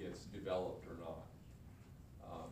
gets 0.00 0.20
developed 0.32 0.86
or 0.88 0.96
not. 1.04 1.26
Um, 2.24 2.48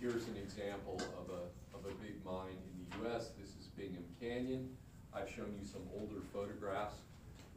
Here's 0.00 0.26
an 0.26 0.34
example 0.60 1.00
of 1.18 1.30
a, 1.30 1.76
of 1.76 1.90
a 1.90 1.94
big 2.02 2.22
mine 2.22 2.52
in 2.52 3.00
the 3.02 3.08
US. 3.08 3.30
This 3.40 3.50
is 3.50 3.68
Bingham 3.78 4.04
Canyon. 4.20 4.68
I've 5.14 5.28
shown 5.30 5.54
you 5.58 5.64
some 5.64 5.80
older 5.98 6.20
photographs 6.34 6.96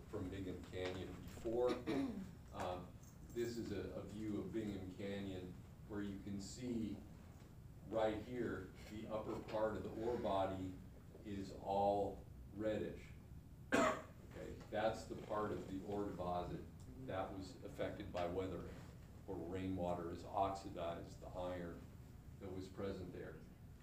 from 0.10 0.24
Bingham 0.30 0.56
Canyon 0.72 1.10
before. 1.36 1.74
Um, 2.56 2.86
This 3.36 3.58
is 3.58 3.72
a, 3.72 3.98
a 3.98 4.04
view 4.16 4.38
of 4.38 4.54
Bingham 4.54 4.94
Canyon 4.96 5.42
where 5.88 6.04
you 6.04 6.20
can 6.24 6.40
see 6.40 6.96
right 7.90 8.14
here, 8.30 8.68
the 8.92 9.12
upper 9.12 9.32
part 9.52 9.76
of 9.76 9.82
the 9.82 9.90
ore 10.06 10.18
body 10.18 10.70
is 11.26 11.50
all 11.66 12.20
reddish. 12.56 13.02
Okay, 13.74 14.52
that's 14.72 15.06
the 15.06 15.16
part 15.16 15.52
of 15.52 15.68
the 15.68 15.80
ore 15.90 16.04
deposit 16.04 16.62
that 17.08 17.28
was 17.36 17.54
affected 17.66 18.14
by 18.14 18.28
weathering, 18.28 18.78
where 19.26 19.40
rainwater 19.50 20.12
has 20.12 20.24
oxidized 20.36 21.20
the 21.22 21.40
iron 21.40 21.74
that 22.44 22.56
was 22.56 22.66
present 22.66 23.12
there. 23.14 23.36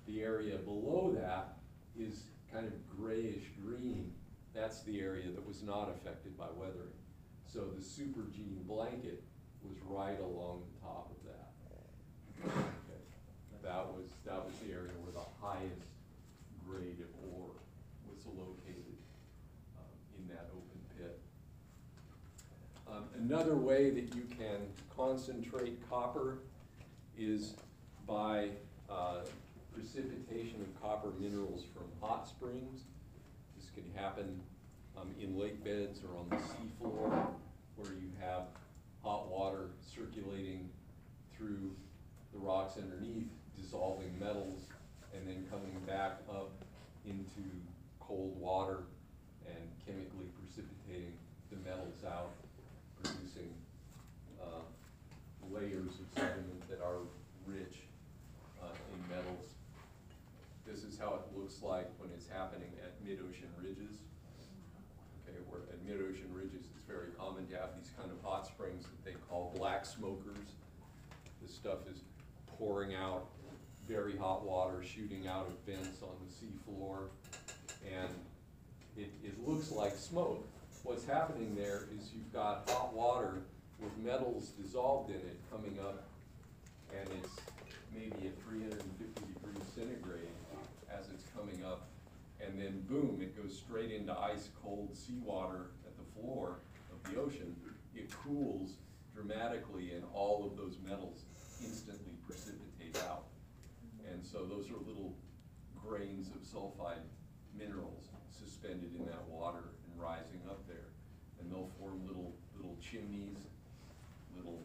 The 0.06 0.22
area 0.22 0.56
below 0.58 1.16
that 1.18 1.56
is 1.98 2.24
kind 2.52 2.66
of 2.66 2.72
grayish 2.96 3.44
green. 3.64 4.12
That's 4.54 4.82
the 4.82 5.00
area 5.00 5.30
that 5.34 5.46
was 5.46 5.62
not 5.62 5.88
affected 5.88 6.36
by 6.36 6.46
weathering. 6.54 6.94
So 7.46 7.60
the 7.74 7.82
supergene 7.82 8.66
blanket 8.66 9.22
was 9.64 9.76
right 9.86 10.20
along 10.20 10.62
the 10.62 10.80
top 10.86 11.10
of 11.10 11.26
that. 11.26 11.52
Okay, 12.46 12.68
That 13.62 13.86
was, 13.86 14.10
that 14.24 14.44
was 14.44 14.54
the 14.66 14.72
area 14.72 14.92
where 15.02 15.12
the 15.12 15.28
highest 15.40 15.86
grade 16.66 17.00
of 17.00 17.32
ore 17.32 17.54
was 18.08 18.24
located 18.26 18.96
um, 19.76 20.18
in 20.18 20.28
that 20.28 20.48
open 20.52 20.80
pit. 20.96 21.20
Um, 22.90 23.04
Another 23.18 23.56
way 23.56 23.90
that 23.90 24.14
you 24.14 24.22
can 24.36 24.68
concentrate 24.96 25.78
copper 25.88 26.38
is 27.18 27.54
by 28.10 28.48
uh, 28.90 29.20
precipitation 29.72 30.60
of 30.60 30.82
copper 30.82 31.12
minerals 31.20 31.62
from 31.72 31.84
hot 32.00 32.26
springs. 32.26 32.80
This 33.56 33.70
can 33.70 33.84
happen 33.94 34.40
um, 34.98 35.14
in 35.22 35.38
lake 35.38 35.62
beds 35.62 36.00
or 36.02 36.18
on 36.18 36.28
the 36.28 36.36
seafloor 36.36 37.28
where 37.76 37.92
you 37.92 38.10
have 38.20 38.42
hot 39.04 39.30
water 39.30 39.70
circulating 39.94 40.68
through 41.36 41.70
the 42.32 42.38
rocks 42.40 42.76
underneath, 42.76 43.28
dissolving 43.56 44.12
metals, 44.18 44.62
and 45.14 45.28
then 45.28 45.46
coming 45.48 45.78
back 45.86 46.18
up 46.28 46.50
into 47.06 47.48
cold 48.00 48.36
water 48.40 48.78
and 49.46 49.70
chemically 49.86 50.26
precipitating 50.42 51.12
the 51.50 51.56
metals 51.68 52.02
out, 52.04 52.32
producing 53.02 53.54
uh, 54.42 54.62
layers 55.48 55.94
of 56.00 56.06
sediment 56.12 56.68
that 56.68 56.80
are 56.82 56.98
rich 57.46 57.76
uh, 58.62 58.66
in 58.92 59.16
metals. 59.16 59.46
This 60.66 60.84
is 60.84 60.89
how 61.00 61.14
it 61.14 61.36
looks 61.36 61.62
like 61.62 61.88
when 61.98 62.10
it's 62.14 62.28
happening 62.28 62.68
at 62.84 62.92
mid-ocean 63.04 63.48
ridges. 63.56 63.96
Okay, 65.24 65.38
where 65.48 65.62
at 65.72 65.82
mid-ocean 65.84 66.28
ridges, 66.32 66.68
it's 66.76 66.84
very 66.86 67.08
common 67.18 67.46
to 67.48 67.56
have 67.56 67.70
these 67.76 67.90
kind 67.98 68.10
of 68.12 68.22
hot 68.22 68.46
springs 68.46 68.84
that 68.84 69.04
they 69.04 69.16
call 69.28 69.52
black 69.56 69.86
smokers. 69.86 70.36
This 71.40 71.54
stuff 71.54 71.88
is 71.90 72.02
pouring 72.58 72.94
out 72.94 73.26
very 73.88 74.16
hot 74.16 74.44
water, 74.44 74.84
shooting 74.84 75.26
out 75.26 75.48
of 75.48 75.54
vents 75.66 76.02
on 76.02 76.14
the 76.20 76.30
seafloor, 76.30 77.08
and 77.90 78.14
it, 78.96 79.10
it 79.24 79.48
looks 79.48 79.72
like 79.72 79.96
smoke. 79.96 80.46
What's 80.82 81.04
happening 81.04 81.56
there 81.56 81.88
is 81.98 82.10
you've 82.14 82.32
got 82.32 82.68
hot 82.70 82.92
water 82.94 83.42
with 83.80 83.96
metals 83.98 84.50
dissolved 84.62 85.10
in 85.10 85.16
it 85.16 85.40
coming 85.50 85.78
up, 85.80 86.06
and 86.96 87.08
it's 87.18 87.36
maybe 87.94 88.28
at 88.28 88.42
three 88.44 88.60
hundred 88.60 88.80
and 88.80 88.96
fifty 88.98 89.32
degrees 89.32 89.66
centigrade 89.74 90.29
coming 91.40 91.64
up, 91.64 91.88
and 92.44 92.58
then 92.60 92.82
boom, 92.88 93.20
it 93.22 93.36
goes 93.40 93.56
straight 93.56 93.90
into 93.90 94.16
ice-cold 94.18 94.94
seawater 94.94 95.70
at 95.86 95.96
the 95.96 96.20
floor 96.20 96.58
of 96.92 97.10
the 97.10 97.20
ocean. 97.20 97.54
It 97.94 98.10
cools 98.10 98.72
dramatically, 99.14 99.92
and 99.94 100.04
all 100.12 100.46
of 100.46 100.56
those 100.56 100.76
metals 100.86 101.24
instantly 101.62 102.12
precipitate 102.26 102.96
out. 103.08 103.24
And 104.10 104.24
so 104.24 104.44
those 104.44 104.70
are 104.70 104.78
little 104.86 105.14
grains 105.82 106.28
of 106.28 106.42
sulfide 106.42 107.04
minerals 107.56 108.08
suspended 108.30 108.94
in 108.98 109.04
that 109.06 109.26
water 109.28 109.64
and 109.86 110.02
rising 110.02 110.40
up 110.48 110.66
there. 110.66 110.88
And 111.40 111.50
they'll 111.50 111.70
form 111.78 112.00
little, 112.06 112.32
little 112.56 112.76
chimneys, 112.80 113.38
little 114.36 114.62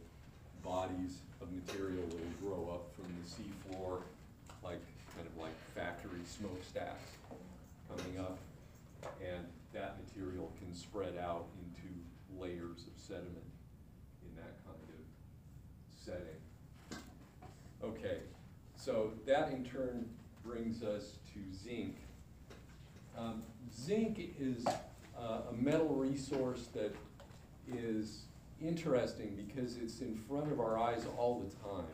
bodies 0.63 1.19
of 1.41 1.51
material 1.51 2.03
that'll 2.07 2.39
grow 2.41 2.73
up 2.73 2.93
from 2.95 3.07
the 3.21 3.27
seafloor, 3.27 4.01
like, 4.63 4.81
kind 5.15 5.27
of 5.27 5.41
like 5.41 5.53
factory 5.75 6.21
smokestacks 6.25 7.11
coming 7.89 8.19
up. 8.19 8.37
And 9.21 9.45
that 9.73 9.97
material 10.07 10.51
can 10.57 10.73
spread 10.73 11.17
out 11.17 11.45
into 11.59 11.93
layers 12.39 12.87
of 12.87 12.97
sediment 12.97 13.43
in 14.23 14.35
that 14.35 14.55
kind 14.65 14.77
of 14.89 15.05
setting. 16.03 17.01
Okay, 17.83 18.19
so 18.77 19.11
that 19.27 19.51
in 19.51 19.63
turn 19.65 20.09
brings 20.43 20.81
us 20.81 21.17
to 21.33 21.39
zinc. 21.55 21.97
Um, 23.17 23.43
zinc 23.75 24.33
is 24.39 24.65
uh, 25.17 25.41
a 25.51 25.53
metal 25.53 25.89
resource 25.89 26.67
that 26.73 26.95
is 27.67 28.23
interesting 28.61 29.35
because 29.35 29.77
it's 29.77 30.01
in 30.01 30.15
front 30.15 30.51
of 30.51 30.59
our 30.59 30.79
eyes 30.79 31.05
all 31.17 31.43
the 31.47 31.69
time. 31.69 31.85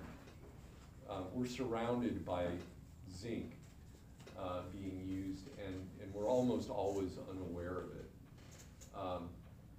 Uh, 1.09 1.23
we're 1.33 1.45
surrounded 1.45 2.25
by 2.25 2.45
zinc 3.13 3.53
uh, 4.41 4.61
being 4.71 5.03
used, 5.07 5.47
and, 5.65 5.75
and 6.01 6.13
we're 6.13 6.27
almost 6.27 6.69
always 6.69 7.11
unaware 7.29 7.77
of 7.77 7.91
it. 7.91 8.09
Um, 8.95 9.29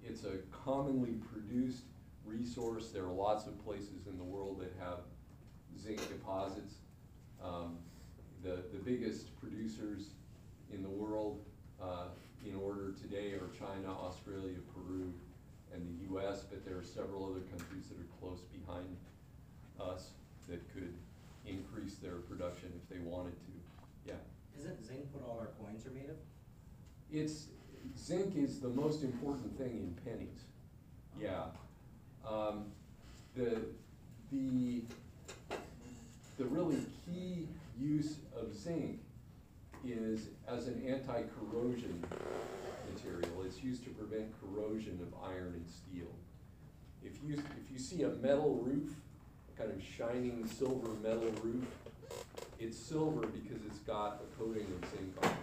it's 0.03 0.23
a 0.23 0.37
commonly 0.51 1.15
produced 1.31 1.83
resource. 2.25 2.89
There 2.89 3.03
are 3.03 3.11
lots 3.11 3.45
of 3.45 3.63
places 3.63 4.07
in 4.07 4.17
the 4.17 4.23
world 4.23 4.61
that 4.61 4.73
have 4.79 4.99
zinc 5.79 6.07
deposits. 6.07 6.75
Um, 7.43 7.77
the, 8.43 8.63
the 8.71 8.79
biggest 8.83 9.37
producers 9.39 10.07
in 10.73 10.81
the 10.81 10.89
world 10.89 11.39
uh, 11.81 12.07
in 12.45 12.55
order 12.55 12.93
today 13.01 13.33
are 13.33 13.49
China, 13.57 13.89
Australia, 13.89 14.57
Peru, 14.73 15.13
and 15.73 15.87
the 15.87 16.15
US, 16.15 16.43
but 16.43 16.65
there 16.65 16.77
are 16.77 16.83
several 16.83 17.25
other 17.25 17.41
countries 17.41 17.87
that 17.89 17.99
are 17.99 18.11
close 18.19 18.41
behind 18.51 18.95
us 19.79 20.09
that 20.47 20.61
could 20.73 20.93
increase 21.45 21.95
their 21.95 22.15
production 22.15 22.71
if 22.75 22.89
they 22.89 23.01
wanted 23.03 23.33
to. 23.45 23.52
Isn't 24.63 24.85
zinc 24.85 25.09
what 25.11 25.27
all 25.27 25.39
our 25.41 25.49
coins 25.61 25.85
are 25.85 25.91
made 25.91 26.09
of? 26.09 26.15
It's, 27.11 27.47
zinc 27.99 28.37
is 28.37 28.61
the 28.61 28.69
most 28.69 29.03
important 29.03 29.57
thing 29.57 29.71
in 29.71 29.97
pennies, 30.05 30.45
yeah. 31.21 31.47
Um, 32.25 32.67
the, 33.35 33.57
the, 34.31 34.83
the 36.37 36.45
really 36.45 36.77
key 37.05 37.49
use 37.77 38.15
of 38.39 38.55
zinc 38.55 39.01
is 39.85 40.27
as 40.47 40.67
an 40.67 40.81
anti-corrosion 40.87 42.01
material. 42.93 43.43
It's 43.45 43.61
used 43.61 43.83
to 43.83 43.89
prevent 43.89 44.31
corrosion 44.39 44.97
of 45.01 45.29
iron 45.29 45.55
and 45.55 45.67
steel. 45.67 46.07
If 47.03 47.17
you, 47.27 47.33
if 47.33 47.69
you 47.69 47.77
see 47.77 48.03
a 48.03 48.09
metal 48.09 48.63
roof, 48.65 48.91
a 49.53 49.61
kind 49.61 49.73
of 49.73 49.83
shining 49.83 50.47
silver 50.47 50.87
metal 51.03 51.33
roof, 51.43 51.65
it's 52.63 52.77
silver 52.77 53.27
because 53.27 53.61
it's 53.67 53.79
got 53.79 54.21
a 54.23 54.39
coating 54.39 54.63
of 54.63 54.89
zinc 54.89 55.13
on 55.21 55.29
it. 55.29 55.35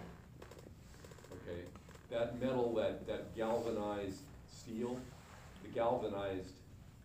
Okay, 1.33 1.61
that 2.11 2.41
metal, 2.41 2.75
that, 2.75 3.07
that 3.07 3.37
galvanized 3.37 4.21
steel, 4.51 4.99
the 5.63 5.69
galvanized 5.69 6.55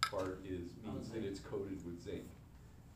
part 0.10 0.40
is, 0.46 0.62
means 0.86 1.10
that 1.10 1.26
it's 1.26 1.40
coated 1.42 1.86
with 1.86 2.02
zinc. 2.02 2.24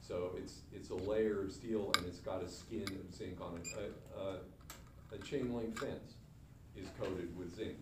So 0.01 0.32
it's, 0.38 0.62
it's 0.73 0.91
a 0.91 0.95
layer 0.95 1.41
of 1.41 1.51
steel 1.51 1.91
and 1.97 2.05
it's 2.05 2.19
got 2.19 2.41
a 2.41 2.47
skin 2.47 2.84
of 2.84 3.13
zinc 3.13 3.39
on 3.41 3.60
it. 3.62 3.67
A, 3.77 4.19
a, 4.21 5.15
a 5.15 5.17
chain 5.19 5.53
link 5.53 5.77
fence 5.77 6.13
is 6.77 6.88
coated 6.99 7.38
with 7.38 7.53
zinc. 7.53 7.75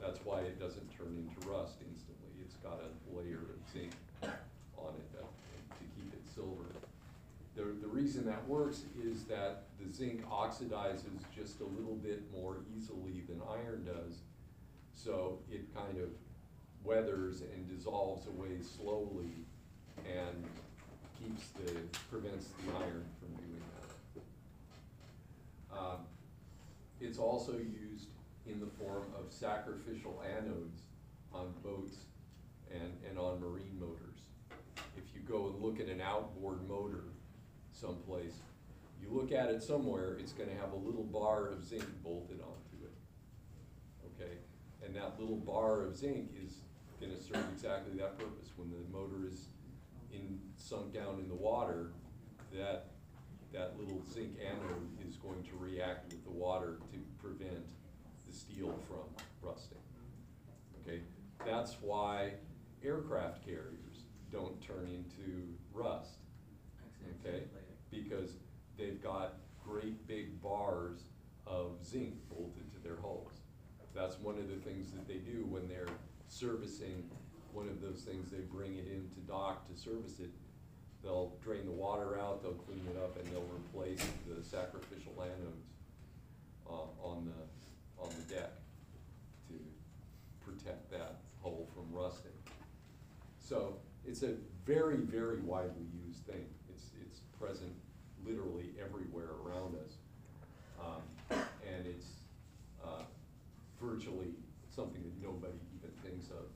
That's 0.00 0.20
why 0.24 0.40
it 0.40 0.60
doesn't 0.60 0.96
turn 0.96 1.16
into 1.18 1.50
rust 1.50 1.74
instantly. 1.82 2.30
It's 2.40 2.54
got 2.62 2.78
a 2.78 3.18
layer 3.18 3.42
of 3.42 3.72
zinc 3.72 3.92
on 4.22 4.94
it 4.94 5.12
that, 5.12 5.26
to 5.26 5.84
keep 5.96 6.12
it 6.14 6.22
silver. 6.32 6.70
The, 7.60 7.66
the 7.82 7.88
reason 7.88 8.24
that 8.24 8.48
works 8.48 8.84
is 9.04 9.24
that 9.24 9.64
the 9.78 9.92
zinc 9.92 10.26
oxidizes 10.30 11.20
just 11.36 11.60
a 11.60 11.64
little 11.64 11.96
bit 11.96 12.22
more 12.32 12.56
easily 12.74 13.22
than 13.28 13.42
iron 13.50 13.84
does. 13.84 14.20
So 14.94 15.40
it 15.50 15.74
kind 15.74 15.98
of 15.98 16.08
weathers 16.82 17.42
and 17.42 17.68
dissolves 17.68 18.26
away 18.28 18.62
slowly 18.62 19.44
and 20.06 20.42
keeps 21.18 21.48
the, 21.48 21.74
prevents 22.10 22.46
the 22.46 22.72
iron 22.78 23.04
from 23.18 23.34
doing 23.34 23.62
that. 23.74 25.78
Um, 25.78 25.98
It's 26.98 27.18
also 27.18 27.52
used 27.52 28.08
in 28.46 28.58
the 28.58 28.70
form 28.82 29.04
of 29.18 29.30
sacrificial 29.30 30.22
anodes 30.26 30.80
on 31.34 31.52
boats 31.62 31.96
and, 32.72 32.90
and 33.06 33.18
on 33.18 33.38
marine 33.38 33.78
motors. 33.78 34.20
If 34.96 35.14
you 35.14 35.20
go 35.28 35.48
and 35.48 35.62
look 35.62 35.78
at 35.78 35.88
an 35.88 36.00
outboard 36.00 36.66
motor 36.66 37.04
someplace, 37.80 38.40
you 39.00 39.08
look 39.10 39.32
at 39.32 39.48
it 39.48 39.62
somewhere, 39.62 40.16
it's 40.20 40.32
gonna 40.32 40.54
have 40.60 40.72
a 40.72 40.76
little 40.76 41.04
bar 41.04 41.48
of 41.48 41.64
zinc 41.64 41.84
bolted 42.04 42.40
onto 42.40 42.84
it. 42.84 42.92
Okay, 44.06 44.32
and 44.84 44.94
that 44.94 45.18
little 45.18 45.36
bar 45.36 45.82
of 45.82 45.96
zinc 45.96 46.30
is 46.44 46.58
gonna 47.00 47.20
serve 47.20 47.44
exactly 47.52 47.96
that 47.98 48.18
purpose. 48.18 48.50
When 48.56 48.70
the 48.70 48.96
motor 48.96 49.26
is 49.26 49.46
in, 50.12 50.38
sunk 50.56 50.92
down 50.92 51.18
in 51.20 51.28
the 51.28 51.34
water, 51.34 51.92
that, 52.52 52.90
that 53.52 53.78
little 53.78 54.02
zinc 54.12 54.36
anode 54.38 55.08
is 55.08 55.16
going 55.16 55.42
to 55.44 55.56
react 55.56 56.12
with 56.12 56.22
the 56.24 56.30
water 56.30 56.78
to 56.92 56.98
prevent 57.18 57.66
the 58.26 58.32
steel 58.32 58.78
from 58.86 59.24
rusting. 59.42 59.78
Okay, 60.82 61.00
that's 61.46 61.76
why 61.80 62.32
aircraft 62.84 63.44
carriers 63.44 64.04
don't 64.30 64.60
turn 64.60 64.86
into 64.86 65.48
rust, 65.72 66.18
okay? 67.24 67.44
Because 67.90 68.30
they've 68.78 69.02
got 69.02 69.34
great 69.64 70.06
big 70.06 70.40
bars 70.42 71.04
of 71.46 71.72
zinc 71.84 72.14
bolted 72.28 72.70
to 72.72 72.78
their 72.82 72.96
hulls. 72.96 73.32
That's 73.94 74.18
one 74.20 74.36
of 74.38 74.48
the 74.48 74.56
things 74.56 74.92
that 74.92 75.08
they 75.08 75.18
do 75.18 75.46
when 75.48 75.68
they're 75.68 75.88
servicing 76.28 77.10
one 77.52 77.68
of 77.68 77.80
those 77.80 78.02
things, 78.02 78.30
they 78.30 78.38
bring 78.38 78.76
it 78.76 78.86
into 78.86 79.18
dock 79.26 79.66
to 79.68 79.76
service 79.76 80.20
it. 80.20 80.30
They'll 81.02 81.32
drain 81.42 81.64
the 81.64 81.72
water 81.72 82.18
out, 82.18 82.42
they'll 82.42 82.52
clean 82.52 82.86
it 82.90 82.96
up, 83.02 83.16
and 83.18 83.26
they'll 83.32 83.48
replace 83.54 84.06
the 84.28 84.44
sacrificial 84.44 85.12
anodes 85.18 85.66
uh, 86.68 87.06
on 87.06 87.26
the, 87.26 88.02
on 88.02 88.10
the 88.10 88.34
deck 88.34 88.52
to 89.48 89.54
protect 90.44 90.90
that 90.90 91.16
hull 91.42 91.66
from 91.74 91.86
rusting. 91.90 92.30
So 93.38 93.76
it's 94.06 94.22
a 94.22 94.34
very, 94.64 94.96
very 94.96 95.40
widely 95.40 95.86
used 96.06 96.24
thing. 96.26 96.44
It's, 96.72 96.90
it's 97.04 97.20
present 97.40 97.72
literally 98.30 98.70
everywhere 98.82 99.30
around 99.44 99.74
us. 99.84 99.94
Um, 100.80 101.02
and 101.30 101.86
it's, 101.86 102.06
uh, 102.84 103.02
virtually 103.80 104.34
something 104.74 105.02
that 105.02 105.26
nobody 105.26 105.58
even 105.76 105.90
thinks 106.02 106.30
of. 106.30 106.46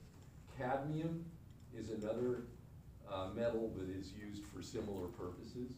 Cadmium 0.56 1.24
is 1.76 1.90
another, 1.90 2.42
uh, 3.10 3.28
metal 3.34 3.70
that 3.76 3.88
is 3.88 4.12
used 4.12 4.44
for 4.46 4.62
similar 4.62 5.08
purposes. 5.08 5.72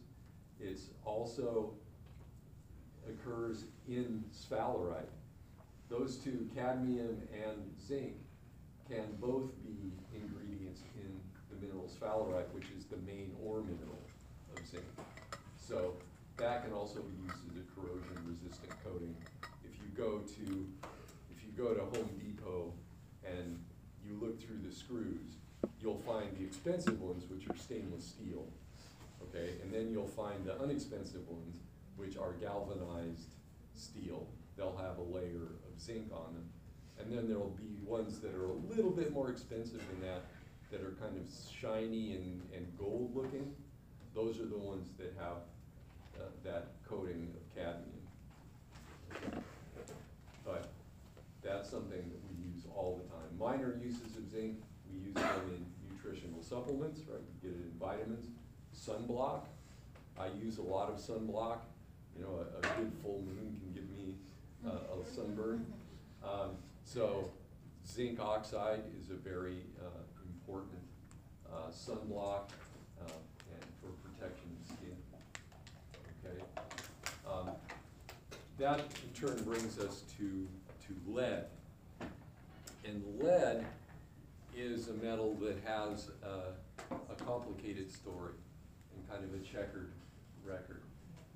It's 0.61 0.91
also 1.05 1.75
occurs 3.09 3.65
in 3.89 4.25
sphalerite. 4.33 5.09
Those 5.89 6.17
two, 6.17 6.49
cadmium 6.55 7.23
and 7.33 7.73
zinc, 7.81 8.15
can 8.89 9.17
both 9.21 9.51
be 9.65 9.93
ingredients 10.15 10.83
in 10.97 11.21
the 11.51 11.65
mineral 11.65 11.89
sphalerite, 11.89 12.49
which 12.53 12.67
is 12.77 12.85
the 12.87 12.97
main 12.99 13.33
ore 13.45 13.61
mineral 13.61 14.03
of 14.57 14.67
zinc. 14.67 14.85
So 15.67 15.95
that 16.37 16.63
can 16.63 16.73
also 16.73 17.01
be 17.01 17.17
used 17.27 17.43
as 17.51 17.57
a 17.59 17.67
corrosion 17.75 18.23
resistant 18.25 18.73
coating. 18.85 19.17
If 19.65 19.75
you 19.83 19.89
go 19.97 20.19
to, 20.19 20.67
if 21.35 21.43
you 21.43 21.51
go 21.57 21.75
to 21.75 21.81
Home 21.81 22.11
Depot 22.21 22.73
and 23.27 23.59
you 24.07 24.17
look 24.21 24.41
through 24.41 24.61
the 24.65 24.73
screws, 24.73 25.35
you'll 25.81 25.99
find 26.07 26.29
the 26.39 26.45
expensive 26.45 27.01
ones, 27.01 27.25
which 27.29 27.51
are 27.51 27.57
stainless 27.57 28.05
steel, 28.05 28.47
okay? 29.25 29.55
And 29.63 29.73
then 29.73 29.91
you'll 29.91 30.07
find 30.07 30.45
the 30.45 30.63
inexpensive 30.63 31.29
ones, 31.29 31.57
which 31.97 32.17
are 32.17 32.33
galvanized 32.41 33.35
steel. 33.75 34.29
They'll 34.57 34.77
have 34.77 34.99
a 34.99 35.03
layer 35.03 35.51
of 35.67 35.81
zinc 35.81 36.13
on 36.13 36.35
them. 36.35 36.49
And 37.01 37.11
then 37.11 37.27
there'll 37.27 37.57
be 37.59 37.77
ones 37.85 38.21
that 38.21 38.35
are 38.37 38.51
a 38.51 38.73
little 38.73 38.93
bit 38.93 39.13
more 39.13 39.31
expensive 39.31 39.83
than 39.91 40.09
that, 40.09 40.23
that 40.71 40.81
are 40.81 40.95
kind 41.01 41.17
of 41.17 41.27
shiny 41.61 42.13
and, 42.15 42.41
and 42.55 42.67
gold 42.79 43.17
looking. 43.17 43.53
Those 44.15 44.39
are 44.39 44.47
the 44.47 44.57
ones 44.57 44.91
that 44.99 45.13
have 45.19 45.43
uh, 46.21 46.25
that 46.45 46.69
coating 46.89 47.33
of 47.35 47.55
cadmium. 47.55 49.43
But 50.45 50.69
that's 51.43 51.69
something 51.71 51.99
that 51.99 52.21
we 52.29 52.53
use 52.55 52.65
all 52.75 53.01
the 53.03 53.09
time. 53.11 53.39
Minor 53.39 53.79
uses 53.83 54.17
of 54.17 54.31
zinc, 54.31 54.57
we 54.93 55.07
use 55.07 55.15
them 55.15 55.41
in 55.51 55.67
nutritional 55.91 56.43
supplements, 56.43 57.01
right? 57.09 57.21
You 57.43 57.51
get 57.51 57.59
it 57.59 57.65
in 57.65 57.73
vitamins. 57.79 58.27
Sunblock, 58.75 59.43
I 60.19 60.27
use 60.43 60.59
a 60.59 60.63
lot 60.63 60.89
of 60.91 60.97
sunblock. 60.97 61.59
You 62.17 62.23
know, 62.23 62.41
a, 62.41 62.59
a 62.59 62.61
good 62.79 62.93
full 63.03 63.23
moon 63.27 63.61
can 63.61 63.73
give 63.75 63.91
me 63.91 64.15
uh, 64.67 65.01
a 65.01 65.15
sunburn. 65.15 65.67
Um, 66.25 66.57
so 66.85 67.31
zinc 67.87 68.21
oxide 68.21 68.81
is 69.01 69.11
a 69.11 69.15
very 69.15 69.59
uh, 69.81 70.03
important 70.23 70.81
uh, 71.53 71.71
sunblock 71.71 72.51
uh, 73.01 73.19
and 73.53 73.65
for 73.81 73.91
protection 74.09 74.49
of 74.61 74.77
skin. 74.77 74.97
Okay? 76.25 76.43
Um, 77.29 77.51
That 78.59 78.81
in 78.81 79.29
turn 79.29 79.43
brings 79.45 79.79
us 79.79 80.03
to, 80.17 80.49
to 80.87 81.13
lead. 81.13 81.45
And 82.87 83.03
lead 83.21 83.67
is 84.57 84.89
a 84.89 84.95
metal 84.95 85.37
that 85.43 85.59
has 85.67 86.09
a, 86.23 86.95
a 87.13 87.15
complicated 87.25 87.93
story 87.93 88.33
and 88.95 89.11
kind 89.11 89.25
of 89.25 89.39
a 89.39 89.45
checkered 89.45 89.93
record. 90.43 90.81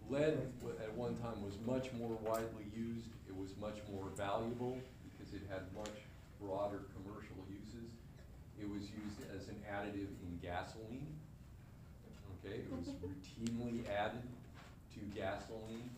Lead 0.08 0.38
at 0.82 0.94
one 0.94 1.14
time 1.16 1.44
was 1.44 1.58
much 1.66 1.92
more 1.92 2.16
widely 2.24 2.64
used, 2.74 3.08
it 3.28 3.36
was 3.36 3.50
much 3.60 3.76
more 3.92 4.06
valuable 4.16 4.78
because 5.04 5.34
it 5.34 5.42
had 5.50 5.60
much 5.76 5.94
broader 6.40 6.80
commercial 6.96 7.36
uses. 7.50 7.90
It 8.58 8.68
was 8.68 8.88
used 8.90 9.20
as 9.36 9.48
an 9.48 9.56
additive 9.70 10.08
in 10.24 10.40
gasoline, 10.42 11.06
okay? 12.40 12.56
It 12.56 12.72
was 12.72 12.88
routinely 13.04 13.84
added 13.88 14.22
to 14.94 15.00
gasoline, 15.14 15.90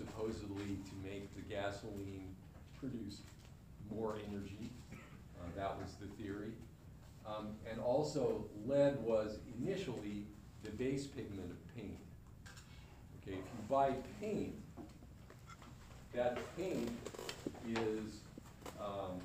supposedly 0.00 0.78
to 0.88 0.94
make 1.04 1.34
the 1.34 1.42
gasoline 1.42 2.34
produce 2.78 3.20
more 3.90 4.16
energy. 4.28 4.70
Uh, 4.92 5.48
that 5.56 5.76
was 5.78 5.94
the 6.00 6.06
theory. 6.22 6.52
Um, 7.26 7.48
and 7.70 7.80
also, 7.80 8.46
lead 8.66 8.98
was 9.00 9.38
initially 9.60 10.24
the 10.64 10.70
base 10.70 11.06
pigment 11.06 11.50
of 11.50 11.76
paint. 11.76 11.98
Okay, 13.22 13.32
if 13.32 13.38
you 13.38 13.62
buy 13.68 13.92
paint, 14.20 14.54
that 16.14 16.38
paint 16.56 16.90
is, 17.68 18.20
um, 18.80 19.20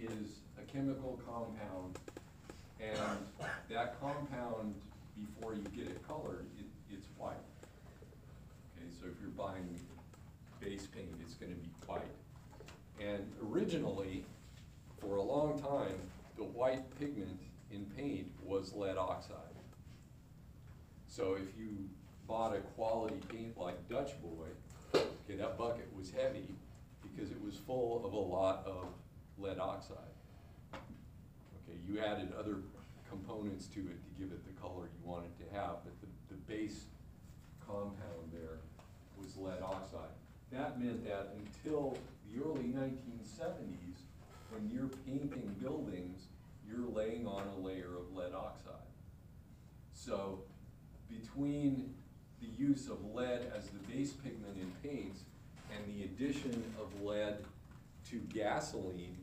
is 0.00 0.38
a 0.58 0.72
chemical 0.72 1.20
compound, 1.26 1.98
and 2.80 3.18
that 3.68 4.00
compound, 4.00 4.74
before 5.20 5.54
you 5.54 5.62
get 5.76 5.88
it 5.88 6.06
colored, 6.06 6.46
it, 6.58 6.66
it's 6.92 7.06
white. 7.18 7.34
Okay, 8.76 8.88
so 9.00 9.06
if 9.06 9.14
you're 9.20 9.30
buying 9.42 9.80
base 10.60 10.86
paint, 10.86 11.08
it's 11.20 11.34
gonna 11.34 11.54
be 11.54 11.70
white. 11.86 12.02
And 13.00 13.26
originally, 13.50 14.24
for 15.00 15.16
a 15.16 15.22
long 15.22 15.60
time, 15.60 15.98
the 16.36 16.44
white 16.44 16.84
pigment 16.98 17.40
in 17.72 17.84
paint 17.96 18.30
was 18.44 18.72
lead 18.72 18.96
oxide. 18.96 19.36
So 21.08 21.34
if 21.34 21.58
you 21.58 21.88
bought 22.28 22.54
a 22.54 22.60
quality 22.60 23.20
paint 23.28 23.58
like 23.58 23.88
Dutch 23.88 24.12
Boy, 24.22 24.46
okay, 24.94 25.36
that 25.36 25.58
bucket 25.58 25.88
was 25.96 26.10
heavy 26.10 26.54
because 27.02 27.30
it 27.30 27.42
was 27.44 27.56
full 27.56 28.02
of 28.04 28.12
a 28.12 28.16
lot 28.16 28.64
of 28.66 28.86
lead 29.38 29.58
oxide. 29.58 29.96
Okay, 30.72 31.78
you 31.88 31.98
added 32.00 32.32
other 32.38 32.58
components 33.10 33.66
to 33.66 33.80
it 33.80 33.98
to 34.04 34.20
give 34.22 34.32
it 34.32 34.44
the 34.46 34.60
color 34.60 34.84
you 34.84 35.10
wanted 35.10 35.36
to 35.38 35.54
have, 35.54 35.76
but 35.84 35.92
the, 36.00 36.34
the 36.34 36.40
base 36.42 36.84
compound 37.66 38.30
there 38.32 38.58
lead 39.42 39.62
oxide. 39.62 40.14
That 40.50 40.80
meant 40.80 41.04
that 41.04 41.34
until 41.38 41.96
the 42.26 42.42
early 42.42 42.68
nineteen 42.68 43.20
seventies, 43.24 43.96
when 44.50 44.70
you're 44.70 44.90
painting 45.06 45.54
buildings, 45.60 46.26
you're 46.66 46.88
laying 46.88 47.26
on 47.26 47.46
a 47.48 47.66
layer 47.66 47.96
of 47.96 48.14
lead 48.14 48.34
oxide. 48.34 48.74
So 49.92 50.40
between 51.08 51.94
the 52.40 52.48
use 52.48 52.88
of 52.88 52.98
lead 53.14 53.52
as 53.56 53.68
the 53.68 53.78
base 53.92 54.12
pigment 54.12 54.56
in 54.56 54.70
paints 54.88 55.20
and 55.74 55.84
the 55.94 56.04
addition 56.04 56.64
of 56.80 57.02
lead 57.02 57.36
to 58.10 58.16
gasoline, 58.34 59.16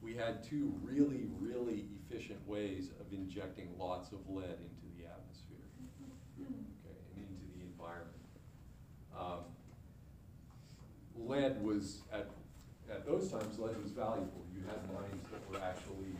we 0.00 0.14
had 0.14 0.42
two 0.42 0.72
really, 0.82 1.26
really 1.40 1.86
efficient 2.08 2.38
ways 2.46 2.90
of 3.00 3.12
injecting 3.12 3.68
lots 3.78 4.12
of 4.12 4.18
lead 4.28 4.44
into 4.44 4.86
the 4.96 5.04
atmosphere, 5.06 5.66
okay, 6.40 6.98
and 7.14 7.24
into 7.24 7.46
the 7.56 7.62
environment. 7.62 8.08
Um, 9.18 9.44
Lead 11.26 11.62
was, 11.62 12.02
at, 12.12 12.26
at 12.90 13.06
those 13.06 13.30
times, 13.30 13.58
lead 13.58 13.80
was 13.82 13.92
valuable. 13.92 14.42
You 14.54 14.62
had 14.66 14.82
mines 14.92 15.22
that 15.30 15.42
were 15.50 15.64
actually 15.64 16.14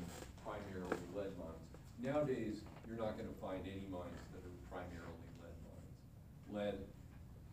primarily 0.44 1.02
lead 1.14 1.32
mines. 1.38 1.68
Nowadays, 1.98 2.62
you're 2.86 2.98
not 2.98 3.16
gonna 3.16 3.34
find 3.40 3.62
any 3.66 3.86
mines 3.90 4.22
that 4.32 4.42
are 4.46 4.58
primarily 4.70 5.26
lead 5.42 5.58
mines. 5.66 5.98
Lead, 6.54 6.78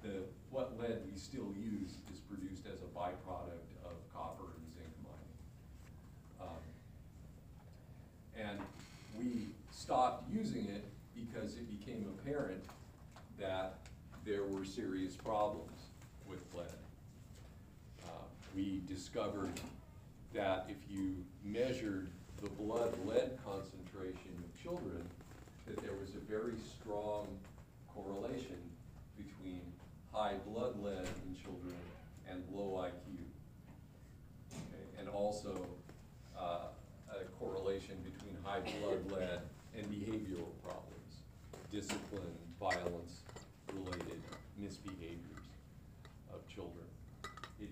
the, 0.03 0.23
what 0.51 0.77
lead 0.79 1.01
we 1.09 1.17
still 1.17 1.53
use 1.57 1.97
is 2.13 2.19
produced 2.29 2.65
as 2.71 2.81
a 2.81 2.89
byproduct 2.97 3.69
of 3.85 3.97
copper 4.13 4.53
and 4.57 4.65
zinc 4.73 4.93
mining. 5.03 5.38
Um, 6.41 6.63
And 8.38 8.59
we 9.17 9.47
stopped 9.71 10.29
using 10.31 10.65
it 10.65 10.85
because 11.15 11.55
it 11.55 11.67
became 11.67 12.05
apparent 12.19 12.63
that 13.39 13.79
there 14.23 14.43
were 14.43 14.65
serious 14.65 15.15
problems 15.15 15.79
We 18.60 18.82
discovered 18.93 19.58
that 20.34 20.65
if 20.67 20.76
you 20.93 21.15
measured 21.45 22.10
the 22.43 22.50
blood 22.50 22.93
lead 23.06 23.39
concentration 23.45 24.32
of 24.43 24.62
children, 24.62 25.02
that 25.65 25.78
there 25.82 25.93
was 25.93 26.10
a 26.15 26.19
very 26.30 26.56
strong 26.67 27.26
correlation 27.88 28.60
between 29.15 29.62
high 30.12 30.34
blood 30.45 30.78
lead 30.84 31.08
in 31.26 31.38
children 31.41 31.74
and 32.30 32.43
low 32.52 32.84
IQ. 32.84 33.24
Okay, 34.52 34.84
And 35.00 35.08
also, 35.08 35.65
uh, 36.38 36.67
a 37.10 37.24
correlation 37.39 37.95
between 38.04 38.36
high 38.43 38.60
blood 38.60 39.10
lead 39.10 39.39
and 39.78 39.86
behavioral 39.88 40.52
problems, 40.62 41.24
discipline, 41.72 42.36
of 42.60 43.24
children. 44.60 44.91
It 44.98 44.98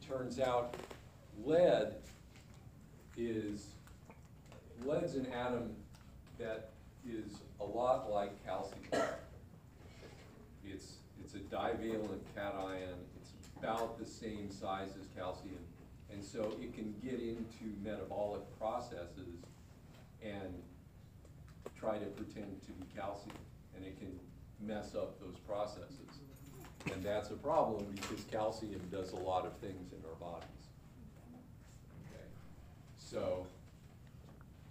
turns 0.08 0.40
out 0.40 0.76
lead 1.44 1.96
is, 3.18 3.68
lead's 4.86 5.16
an 5.16 5.28
atom 5.34 5.76
that 6.40 6.70
is 7.06 7.42
a 7.60 7.64
lot 7.64 8.10
like 8.12 8.32
calcium. 8.46 8.80
It's, 10.66 10.96
it's 11.24 11.34
a 11.34 11.40
divalent 11.40 12.24
cation, 12.36 12.96
it's 13.20 13.50
about 13.60 14.00
the 14.00 14.06
same 14.06 14.52
size 14.52 14.90
as 15.00 15.08
calcium. 15.16 15.60
And 16.12 16.24
so 16.24 16.56
it 16.62 16.74
can 16.74 16.94
get 17.04 17.20
into 17.20 17.76
metabolic 17.84 18.42
processes 18.60 19.44
and 20.24 20.54
try 21.78 21.98
to 21.98 22.06
pretend 22.06 22.62
to 22.66 22.72
be 22.72 22.86
calcium, 22.96 23.36
and 23.76 23.86
it 23.86 24.00
can 24.00 24.18
mess 24.66 24.96
up 24.96 25.20
those 25.20 25.36
processes. 25.46 26.22
And 26.94 27.04
that's 27.04 27.30
a 27.32 27.36
problem 27.36 27.86
because 27.96 28.24
calcium 28.26 28.82
does 28.92 29.12
a 29.12 29.18
lot 29.18 29.46
of 29.46 29.54
things 29.58 29.92
in 29.92 30.00
our 30.08 30.16
bodies. 30.16 30.48
Okay, 32.10 32.24
So, 32.98 33.46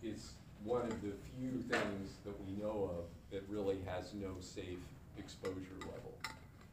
it's 0.02 0.32
one 0.64 0.82
of 0.82 1.02
the 1.02 1.12
few 1.36 1.62
things 1.68 2.12
that 2.24 2.34
we 2.44 2.52
know 2.62 2.90
of 2.98 3.04
that 3.30 3.42
really 3.48 3.78
has 3.86 4.14
no 4.14 4.34
safe 4.40 4.78
exposure 5.18 5.78
level. 5.80 6.14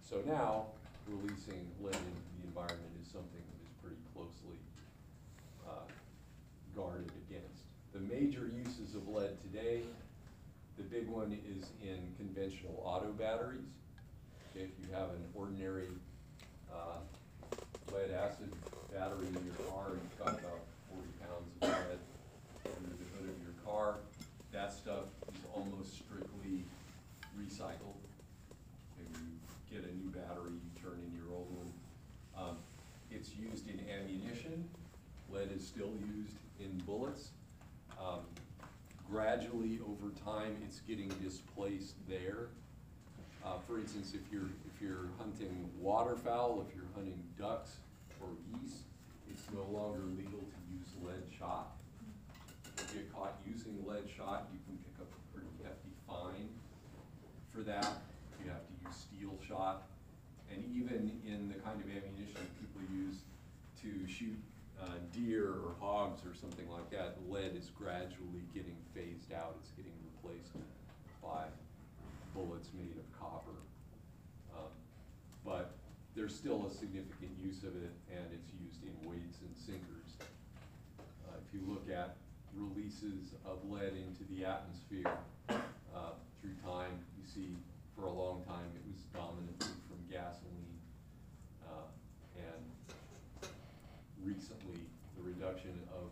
So 0.01 0.21
now, 0.25 0.65
releasing 1.07 1.67
lead 1.81 1.95
into 1.95 2.23
the 2.41 2.47
environment 2.47 2.91
is 3.01 3.11
something 3.11 3.41
that 3.41 3.59
is 3.65 3.73
pretty 3.81 4.01
closely 4.13 4.59
uh, 5.67 5.85
guarded 6.75 7.11
against. 7.27 7.63
The 7.93 7.99
major 7.99 8.49
uses 8.55 8.95
of 8.95 9.07
lead 9.07 9.39
today, 9.41 9.81
the 10.77 10.83
big 10.83 11.07
one 11.07 11.37
is 11.47 11.69
in 11.81 11.99
conventional 12.17 12.81
auto 12.83 13.11
batteries. 13.11 13.82
If 14.55 14.69
you 14.79 14.93
have 14.93 15.09
an 15.09 15.25
ordinary, 15.33 15.87
uh, 16.71 16.99
lead 17.91 18.11
acid 18.11 18.53
battery 18.93 19.25
in 19.27 19.45
your 19.45 19.55
car, 19.67 19.93
and 19.93 20.01
you've 20.03 20.19
got 20.19 20.39
about 20.39 20.61
forty 20.87 21.09
pounds 21.19 21.49
of 21.59 21.69
lead 21.69 21.99
under 22.77 22.93
the 22.95 23.05
hood 23.17 23.29
of 23.29 23.41
your 23.41 23.55
car, 23.65 23.95
that 24.51 24.71
stuff 24.71 25.05
is 25.33 25.41
almost 25.55 25.95
strictly 25.95 26.65
recycled. 27.35 27.97
And 28.99 29.09
you 29.09 29.75
get 29.75 29.89
a 29.89 29.95
new 29.95 30.11
battery, 30.11 30.51
you 30.53 30.81
turn 30.81 30.99
in 31.03 31.17
your 31.17 31.33
old 31.35 31.49
one. 31.57 31.73
Um, 32.37 32.57
it's 33.09 33.31
used 33.35 33.67
in 33.67 33.79
ammunition, 33.89 34.69
lead 35.31 35.49
is 35.51 35.65
still 35.65 35.93
used 36.15 36.37
in 36.59 36.77
bullets. 36.85 37.31
Um, 37.99 38.21
gradually, 39.09 39.79
over 39.81 40.11
time, 40.23 40.57
it's 40.63 40.79
getting 40.81 41.09
displaced 41.23 41.95
there. 42.07 42.49
Uh, 43.45 43.59
for 43.67 43.77
instance, 43.77 44.13
if 44.13 44.31
you're, 44.31 44.49
if 44.65 44.81
you're 44.81 45.11
hunting 45.17 45.69
waterfowl, 45.79 46.65
if 46.67 46.73
you're 46.75 46.87
hunting 46.95 47.21
ducks 47.37 47.77
or 48.21 48.27
geese, 48.47 48.83
it's 49.29 49.43
no 49.53 49.63
longer 49.77 49.99
legal 50.15 50.39
to 50.39 50.59
use 50.71 50.87
lead 51.03 51.23
shot. 51.37 51.75
If 52.77 52.93
you 52.93 53.01
get 53.01 53.13
caught 53.13 53.35
using 53.45 53.75
lead 53.85 54.07
shot, 54.07 54.47
you 54.53 54.59
can 54.65 54.77
pick 54.79 54.95
up 55.01 55.11
a 55.11 55.21
pretty 55.35 55.51
hefty 55.61 55.91
fine 56.07 56.47
for 57.51 57.61
that. 57.63 58.01
You 58.43 58.49
have 58.49 58.63
to 58.63 58.73
use 58.87 58.95
steel 58.95 59.35
shot. 59.45 59.83
And 60.49 60.63
even 60.75 61.11
in 61.27 61.49
the 61.49 61.55
kind 61.55 61.79
of 61.81 61.87
ammunition 61.87 62.47
people 62.59 62.81
use 62.95 63.27
to 63.81 64.07
shoot 64.07 64.37
uh, 64.81 64.99
deer 65.11 65.49
or 65.49 65.75
hogs 65.79 66.21
or 66.25 66.33
something 66.39 66.69
like 66.69 66.89
that, 66.91 67.17
lead 67.29 67.55
is 67.57 67.71
gradually 67.77 68.47
getting 68.53 68.77
phased 68.95 69.33
out. 69.33 69.55
It's 69.59 69.71
getting 69.71 69.93
replaced 70.15 70.51
by 71.21 71.45
bullets 72.35 72.69
made 72.77 72.97
of 72.97 73.19
copper. 73.19 73.57
Um, 74.55 74.69
But 75.45 75.75
there's 76.23 76.39
still 76.39 76.63
a 76.65 76.71
significant 76.71 77.35
use 77.43 77.67
of 77.67 77.75
it, 77.75 77.91
and 78.07 78.23
it's 78.31 78.47
used 78.63 78.79
in 78.87 78.95
weights 79.03 79.43
and 79.43 79.51
sinkers. 79.59 80.07
Uh, 81.27 81.35
If 81.43 81.51
you 81.51 81.59
look 81.67 81.83
at 81.91 82.15
releases 82.55 83.35
of 83.43 83.59
lead 83.67 83.91
into 83.91 84.23
the 84.31 84.47
atmosphere 84.47 85.03
uh, 85.51 86.15
through 86.39 86.55
time, 86.63 86.95
you 87.19 87.27
see 87.27 87.51
for 87.91 88.07
a 88.07 88.09
long 88.09 88.39
time 88.47 88.71
it 88.71 88.87
was 88.87 89.03
dominantly 89.11 89.75
from 89.91 89.99
gasoline. 90.07 90.79
Uh, 91.67 91.91
And 92.39 92.63
recently, 94.23 94.79
the 95.19 95.27
reduction 95.27 95.75
of 95.91 96.07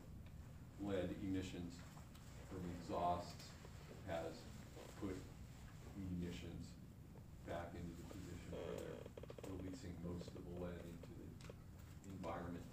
lead 0.84 1.08
emissions 1.24 1.72
from 2.52 2.60
exhausts 2.84 3.48
has 4.12 4.44
put 5.00 5.16
munitions 5.96 6.68
back 7.48 7.72
into 7.80 7.96
the 7.96 8.08
position 8.12 8.52
where 8.52 8.76
they're 8.76 9.02
releasing 9.52 9.94
most 10.06 10.28
of 10.36 10.42
the 10.48 10.56
lead 10.64 10.82
into 10.88 11.12
the 11.18 11.28
environment. 12.18 12.66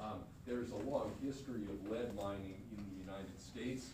Um, 0.00 0.24
there's 0.46 0.70
a 0.70 0.80
long 0.88 1.12
history 1.22 1.62
of 1.68 1.76
lead 1.90 2.14
mining 2.16 2.58
in 2.72 2.78
the 2.78 2.96
United 3.04 3.36
States. 3.58 3.90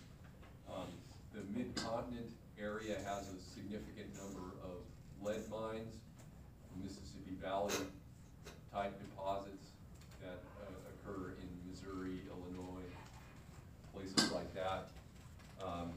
Um, 0.68 0.88
the 1.32 1.40
mid-continent 1.56 2.28
area 2.60 2.96
has 3.06 3.28
a 3.32 3.40
significant 3.54 4.12
number 4.14 4.52
of 4.62 4.84
lead 5.24 5.40
mines, 5.48 5.94
Mississippi 6.82 7.32
Valley 7.40 7.72
type 8.70 8.92
deposits 8.98 9.68
that 10.20 10.36
uh, 10.60 10.68
occur 10.92 11.32
in 11.40 11.48
Missouri, 11.70 12.20
Illinois, 12.28 12.84
places 13.94 14.30
like 14.32 14.52
that. 14.54 14.88
Um, 15.64 15.92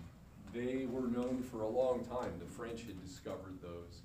They 0.53 0.86
were 0.86 1.08
known 1.08 1.43
for 1.51 1.63
a 1.63 1.67
long 1.67 2.06
time, 2.06 2.32
the 2.39 2.45
French 2.45 2.84
had 2.84 3.03
discovered 3.06 3.62
those. 3.62 3.99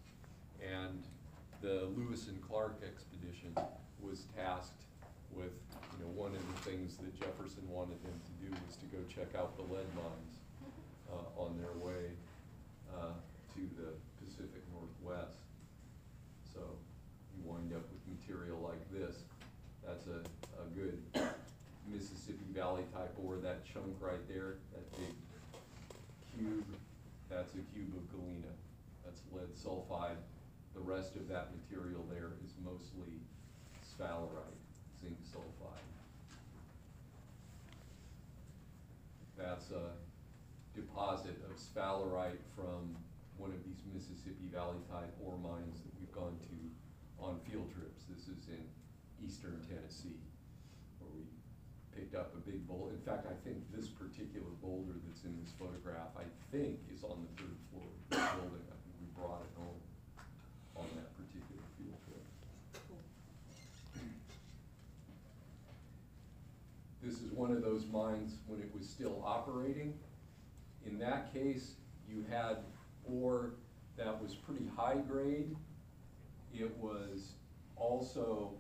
And 0.59 1.03
the 1.61 1.87
Lewis 1.97 2.27
and 2.27 2.43
Clark 2.43 2.83
expedition 2.83 3.55
was 4.03 4.25
tasked 4.37 4.83
with, 5.31 5.55
you 5.93 6.05
know, 6.05 6.11
one 6.17 6.33
of 6.35 6.43
the 6.51 6.71
things 6.71 6.97
that 6.97 7.15
Jefferson 7.21 7.63
wanted 7.71 8.03
them 8.03 8.19
to 8.27 8.32
was 8.67 8.77
to 8.77 8.87
go 8.87 8.99
check 9.09 9.35
out 9.37 9.57
the 9.57 9.67
lead 9.73 9.89
mines 9.95 10.35
uh, 11.11 11.41
on 11.41 11.57
their 11.59 11.75
way 11.81 12.13
uh, 12.93 13.17
to 13.55 13.61
the 13.77 13.93
Pacific 14.25 14.63
Northwest. 14.73 15.39
So 16.53 16.61
you 17.37 17.43
wind 17.45 17.73
up 17.73 17.85
with 17.89 18.03
material 18.21 18.61
like 18.61 18.83
this. 18.93 19.25
That's 19.87 20.07
a, 20.07 20.21
a 20.61 20.67
good 20.77 21.03
Mississippi 21.91 22.47
Valley 22.55 22.85
type 22.95 23.15
ore, 23.19 23.37
that 23.43 23.65
chunk 23.65 23.97
right 24.01 24.23
there, 24.29 24.57
that 24.73 24.85
big 24.97 25.15
cube, 26.37 26.65
that's 27.29 27.53
a 27.55 27.63
cube 27.75 27.93
of 27.97 28.05
galena. 28.13 28.53
That's 29.05 29.21
lead 29.33 29.51
sulfide. 29.57 30.21
The 30.75 30.81
rest 30.81 31.17
of 31.17 31.29
that 31.29 31.49
material 31.53 32.05
there 32.11 32.33
is 32.45 32.53
mostly 32.65 33.21
sphalerite, 33.85 34.63
zinc 35.03 35.19
sulfide. 35.29 35.92
That's 39.43 39.75
a 39.75 39.91
deposit 40.71 41.35
of 41.51 41.59
sphalerite 41.59 42.39
from 42.55 42.95
one 43.37 43.51
of 43.51 43.59
these 43.67 43.83
Mississippi 43.91 44.47
Valley 44.55 44.79
type 44.87 45.11
ore 45.19 45.37
mines 45.37 45.83
that 45.83 45.91
we've 45.99 46.15
gone 46.15 46.39
to 46.47 46.57
on 47.19 47.43
field 47.51 47.67
trips. 47.75 48.07
This 48.07 48.31
is 48.31 48.47
in 48.47 48.63
eastern 49.19 49.59
Tennessee, 49.67 50.23
where 51.03 51.11
we 51.11 51.27
picked 51.91 52.15
up 52.15 52.31
a 52.39 52.41
big 52.47 52.63
boulder. 52.71 52.95
In 52.95 53.03
fact, 53.03 53.27
I 53.27 53.35
think 53.43 53.67
this 53.75 53.91
particular 53.91 54.47
boulder 54.63 54.95
that's 55.11 55.27
in 55.27 55.35
this 55.43 55.51
photograph, 55.59 56.15
I 56.15 56.31
think 56.55 56.79
is 56.95 57.03
on 57.03 57.27
the 57.27 57.33
third 57.43 57.59
floor 57.75 57.91
of 57.91 57.99
the 58.15 58.23
building. 58.39 58.67
I 58.71 58.79
think 58.79 58.95
we 59.03 59.11
brought 59.19 59.43
it 59.43 59.53
home 59.59 59.83
on 60.79 60.87
that 60.95 61.11
particular 61.19 61.67
field 61.75 61.99
trip. 62.07 62.23
This 67.03 67.19
is 67.19 67.32
one 67.43 67.51
of 67.51 67.61
those 67.61 67.87
mines 67.93 68.37
when 68.47 68.61
it 68.61 68.71
was 68.73 68.89
still 68.89 69.21
operating. 69.27 69.93
In 70.87 70.97
that 71.01 71.35
case, 71.35 71.73
you 72.09 72.25
had 72.31 72.59
ore 73.05 73.55
that 73.97 74.23
was 74.23 74.33
pretty 74.33 74.65
high 74.77 74.99
grade. 75.09 75.57
It 76.55 76.71
was 76.77 77.33
also 77.75 78.53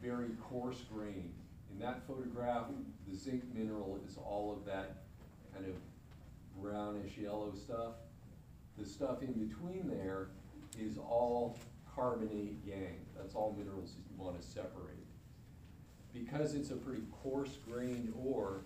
very 0.00 0.28
coarse 0.40 0.84
grained. 0.94 1.34
In 1.72 1.80
that 1.80 2.06
photograph, 2.06 2.66
the 3.08 3.16
zinc 3.16 3.42
mineral 3.52 3.98
is 4.08 4.16
all 4.16 4.56
of 4.56 4.64
that 4.66 5.02
kind 5.52 5.66
of 5.66 5.74
brownish 6.62 7.18
yellow 7.18 7.52
stuff. 7.56 7.94
The 8.78 8.86
stuff 8.86 9.22
in 9.22 9.32
between 9.32 9.88
there 9.88 10.28
is 10.78 10.96
all 10.96 11.58
carbonate 11.92 12.64
gangue. 12.64 13.04
That's 13.16 13.34
all 13.34 13.52
minerals 13.58 13.94
that 13.94 14.02
you 14.08 14.22
want 14.22 14.40
to 14.40 14.46
separate. 14.46 15.01
Because 16.12 16.54
it's 16.54 16.70
a 16.70 16.76
pretty 16.76 17.02
coarse 17.22 17.56
grained 17.68 18.12
ore, 18.24 18.60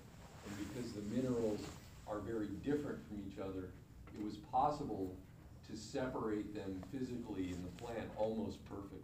and 0.47 0.69
because 0.69 0.93
the 0.93 1.03
minerals 1.15 1.61
are 2.09 2.19
very 2.19 2.49
different 2.65 2.99
from 3.07 3.23
each 3.27 3.39
other, 3.39 3.71
it 4.17 4.25
was 4.25 4.37
possible 4.53 5.15
to 5.69 5.77
separate 5.77 6.55
them 6.55 6.83
physically 6.93 7.51
in 7.51 7.63
the 7.63 7.85
plant 7.85 8.09
almost 8.17 8.65
perfectly. 8.67 9.01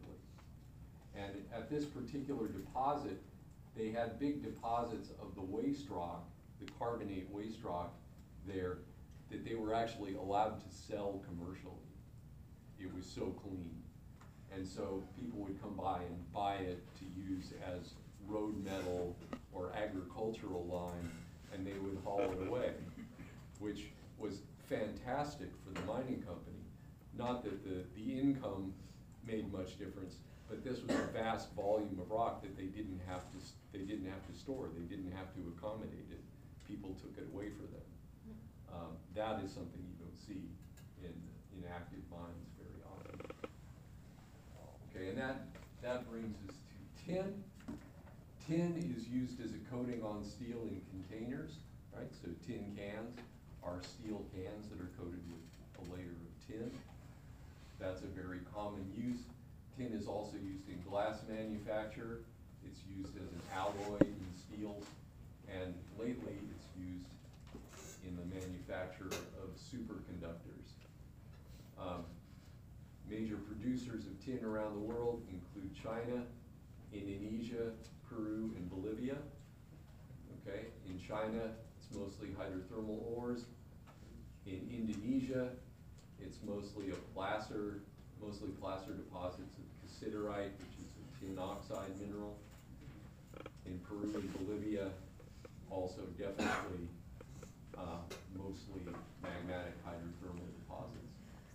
And 1.16 1.32
at 1.54 1.68
this 1.68 1.84
particular 1.84 2.48
deposit, 2.48 3.20
they 3.76 3.90
had 3.90 4.18
big 4.18 4.42
deposits 4.42 5.10
of 5.20 5.34
the 5.34 5.42
waste 5.42 5.88
rock, 5.88 6.24
the 6.60 6.70
carbonate 6.78 7.28
waste 7.30 7.62
rock 7.62 7.92
there, 8.46 8.78
that 9.30 9.44
they 9.44 9.54
were 9.54 9.74
actually 9.74 10.14
allowed 10.14 10.60
to 10.60 10.74
sell 10.74 11.22
commercially. 11.26 11.72
It 12.78 12.94
was 12.94 13.06
so 13.06 13.34
clean. 13.42 13.70
And 14.54 14.66
so 14.66 15.02
people 15.18 15.40
would 15.40 15.60
come 15.62 15.74
by 15.74 15.98
and 15.98 16.32
buy 16.32 16.56
it 16.56 16.82
to 16.98 17.04
use 17.20 17.52
as 17.66 17.94
road 18.26 18.62
metal 18.64 19.16
or 19.52 19.72
agricultural 19.76 20.64
lime, 20.66 21.10
and 21.52 21.66
they 21.66 21.78
would 21.78 21.98
haul 22.04 22.20
it 22.20 22.48
away, 22.48 22.72
which 23.58 23.84
was 24.18 24.40
fantastic 24.68 25.50
for 25.64 25.72
the 25.78 25.84
mining 25.86 26.22
company. 26.22 26.56
Not 27.16 27.44
that 27.44 27.62
the, 27.64 27.84
the 27.94 28.18
income 28.18 28.72
made 29.26 29.52
much 29.52 29.78
difference, 29.78 30.16
but 30.48 30.64
this 30.64 30.80
was 30.82 30.96
a 30.96 31.12
vast 31.12 31.52
volume 31.54 31.98
of 32.00 32.10
rock 32.10 32.42
that 32.42 32.56
they 32.56 32.64
didn't 32.64 33.00
have 33.06 33.30
to, 33.32 33.38
they 33.72 33.84
didn't 33.84 34.06
have 34.06 34.26
to 34.26 34.38
store, 34.38 34.68
they 34.76 34.84
didn't 34.84 35.12
have 35.12 35.32
to 35.34 35.40
accommodate 35.56 36.08
it. 36.10 36.20
People 36.66 36.96
took 37.00 37.16
it 37.18 37.28
away 37.32 37.50
for 37.50 37.62
them. 37.68 37.84
Um, 38.72 38.96
that 39.14 39.44
is 39.44 39.52
something 39.52 39.80
you 39.84 39.96
don't 40.00 40.16
see 40.16 40.48
in, 41.04 41.12
in 41.56 41.68
active 41.68 42.00
mines 42.10 42.48
very 42.56 42.80
often. 42.88 43.20
Okay, 44.88 45.08
and 45.10 45.18
that, 45.18 45.48
that 45.82 46.10
brings 46.10 46.36
us 46.48 46.54
to 46.56 47.04
tin. 47.04 47.44
Tin 48.48 48.74
is 48.96 49.08
used 49.08 49.40
as 49.40 49.52
a 49.52 49.62
coating 49.70 50.02
on 50.02 50.24
steel 50.24 50.66
in 50.66 50.80
containers, 50.90 51.52
right? 51.96 52.10
So 52.22 52.28
tin 52.46 52.76
cans 52.76 53.14
are 53.62 53.78
steel 53.82 54.24
cans 54.34 54.68
that 54.68 54.80
are 54.82 54.90
coated 54.98 55.22
with 55.30 55.46
a 55.78 55.94
layer 55.94 56.10
of 56.10 56.32
tin. 56.46 56.70
That's 57.78 58.02
a 58.02 58.06
very 58.06 58.40
common 58.54 58.82
use. 58.96 59.20
Tin 59.78 59.92
is 59.92 60.06
also 60.06 60.36
used 60.42 60.68
in 60.68 60.82
glass 60.88 61.20
manufacture. 61.28 62.20
It's 62.66 62.80
used 62.98 63.14
as 63.16 63.30
an 63.30 63.42
alloy 63.54 63.98
in 64.00 64.26
steels. 64.34 64.84
And 65.46 65.74
lately, 65.98 66.34
it's 66.50 66.66
used 66.78 67.06
in 68.06 68.16
the 68.16 68.26
manufacture 68.34 69.10
of 69.38 69.54
superconductors. 69.54 70.66
Um, 71.78 72.04
Major 73.10 73.22
major 73.22 73.36
producers 73.36 74.06
of 74.06 74.24
tin 74.24 74.40
around 74.44 74.74
the 74.74 74.80
world 74.80 75.20
include 75.28 75.70
China, 75.76 76.22
Indonesia, 76.94 77.70
Peru, 78.12 78.52
and 78.56 78.68
Bolivia. 78.70 79.16
Okay, 80.42 80.66
in 80.86 81.00
China, 81.00 81.54
it's 81.76 81.88
mostly 81.96 82.28
hydrothermal 82.28 83.00
ores. 83.16 83.44
In 84.46 84.68
Indonesia, 84.70 85.50
it's 86.20 86.38
mostly 86.44 86.90
a 86.90 86.98
placer, 87.14 87.80
mostly 88.20 88.48
placer 88.60 88.92
deposits 88.92 89.56
of 89.56 89.64
cassiterite, 89.80 90.52
which 90.58 90.76
is 90.78 90.90
a 90.98 91.04
tin 91.20 91.38
oxide 91.38 91.94
mineral. 92.00 92.36
In 93.66 93.78
Peru 93.80 94.10
and 94.14 94.28
Bolivia, 94.34 94.90
also 95.70 96.02
definitely, 96.18 96.88
uh, 97.78 98.02
mostly 98.36 98.82
magmatic 99.22 99.78
hydrothermal 99.86 100.50
deposits. 100.58 101.14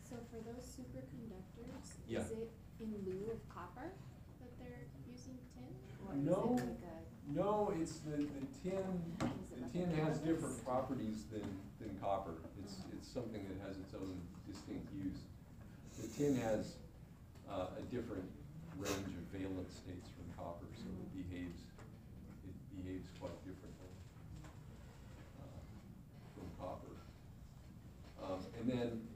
So 0.10 0.16
for 0.32 0.40
those 0.48 0.64
superconductors, 0.64 2.00
Yeah. 2.08 2.22
is 2.22 2.32
it 2.32 2.52
in 2.80 2.96
lieu 3.06 3.32
of 3.32 3.44
copper 3.50 3.92
that 4.40 4.58
they're 4.58 4.88
using 5.12 5.38
tin? 5.54 5.68
Or 6.08 6.16
No. 6.28 6.56
is 6.58 6.60
it 6.60 6.68
like 6.68 6.84
a, 6.84 7.40
No, 7.40 7.74
it's 7.80 8.00
the, 8.00 8.18
the 8.18 8.44
tin, 8.60 8.84
the 9.20 9.64
tin 9.72 9.90
has 10.04 10.18
different 10.20 10.64
properties 10.66 11.24
than, 11.32 11.48
than 11.80 11.98
copper. 12.02 12.36
It's, 12.62 12.76
it's 12.92 13.08
something 13.08 13.48
that 13.48 13.66
has 13.66 13.78
its 13.78 13.94
own 13.94 14.20
distinct 14.46 14.92
use. 14.94 15.24
The 16.02 16.08
tin 16.18 16.36
has, 16.42 16.74
uh, 17.50 17.68
a 17.80 17.82
different 17.96 18.28
range 18.78 19.08
of 19.16 19.24
valence 19.40 19.74
states 19.74 20.10
from 20.20 20.28
copper, 20.44 20.68
so 20.76 20.92
it 20.92 21.12
behaves, 21.16 21.62
it 22.44 22.84
behaves 22.84 23.08
quite 23.22 23.40
differently, 23.48 23.92
uh, 25.40 25.64
from 26.36 26.48
copper. 26.60 26.96
Um, 28.22 28.44
and 28.60 28.70
then, 28.70 29.08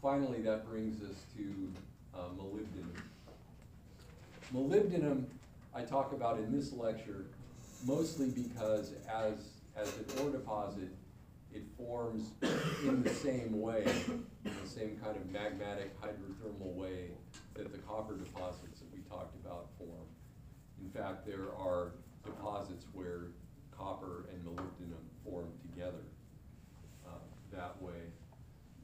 finally, 0.00 0.42
that 0.42 0.68
brings 0.70 1.02
us 1.02 1.24
to, 1.36 1.72
uh, 2.14 2.30
molybdenum. 2.38 2.94
Molybdenum, 4.54 5.24
I 5.76 5.82
talk 5.82 6.12
about 6.12 6.38
in 6.38 6.50
this 6.50 6.72
lecture, 6.72 7.26
mostly 7.84 8.30
because 8.30 8.94
as, 9.12 9.34
as 9.76 9.94
an 9.98 10.06
ore 10.22 10.30
deposit, 10.30 10.88
it 11.52 11.64
forms 11.76 12.30
in 12.82 13.02
the 13.02 13.10
same 13.10 13.60
way, 13.60 13.84
in 14.06 14.52
the 14.62 14.68
same 14.68 14.98
kind 15.04 15.14
of 15.16 15.22
magmatic 15.24 15.90
hydrothermal 16.02 16.72
way 16.72 17.10
that 17.54 17.70
the 17.72 17.78
copper 17.78 18.16
deposits 18.16 18.80
that 18.80 18.90
we 18.90 19.00
talked 19.10 19.36
about 19.44 19.68
form. 19.76 20.08
In 20.80 20.88
fact, 20.88 21.26
there 21.26 21.52
are 21.58 21.92
deposits 22.24 22.86
where 22.94 23.24
copper 23.76 24.24
and 24.32 24.42
molybdenum 24.46 25.04
form 25.24 25.48
together 25.60 26.04
uh, 27.06 27.10
that 27.52 27.80
way. 27.82 28.00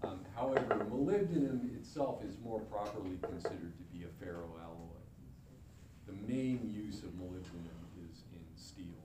Um, 0.03 0.20
However, 0.36 0.86
molybdenum 0.90 1.74
itself 1.74 2.22
is 2.22 2.34
more 2.45 2.61
properly 2.61 3.16
considered 3.22 3.72
to 3.78 3.84
be 3.97 4.05
a 4.05 4.24
ferroalloy. 4.24 4.72
The 6.12 6.32
main 6.32 6.60
use 6.68 7.02
of 7.04 7.10
molybdenum 7.16 7.80
is 8.04 8.24
in 8.36 8.44
steel. 8.56 9.00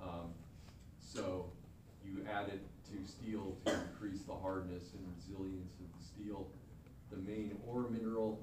Um, 0.00 0.30
So 1.00 1.50
you 2.04 2.24
add 2.30 2.48
it 2.48 2.62
to 2.90 3.10
steel 3.10 3.56
to 3.66 3.72
increase 3.72 4.22
the 4.22 4.34
hardness 4.34 4.92
and 4.94 5.02
resilience 5.16 5.74
of 5.80 5.86
the 5.98 6.04
steel. 6.04 6.46
The 7.10 7.18
main 7.18 7.56
ore 7.66 7.88
mineral 7.88 8.38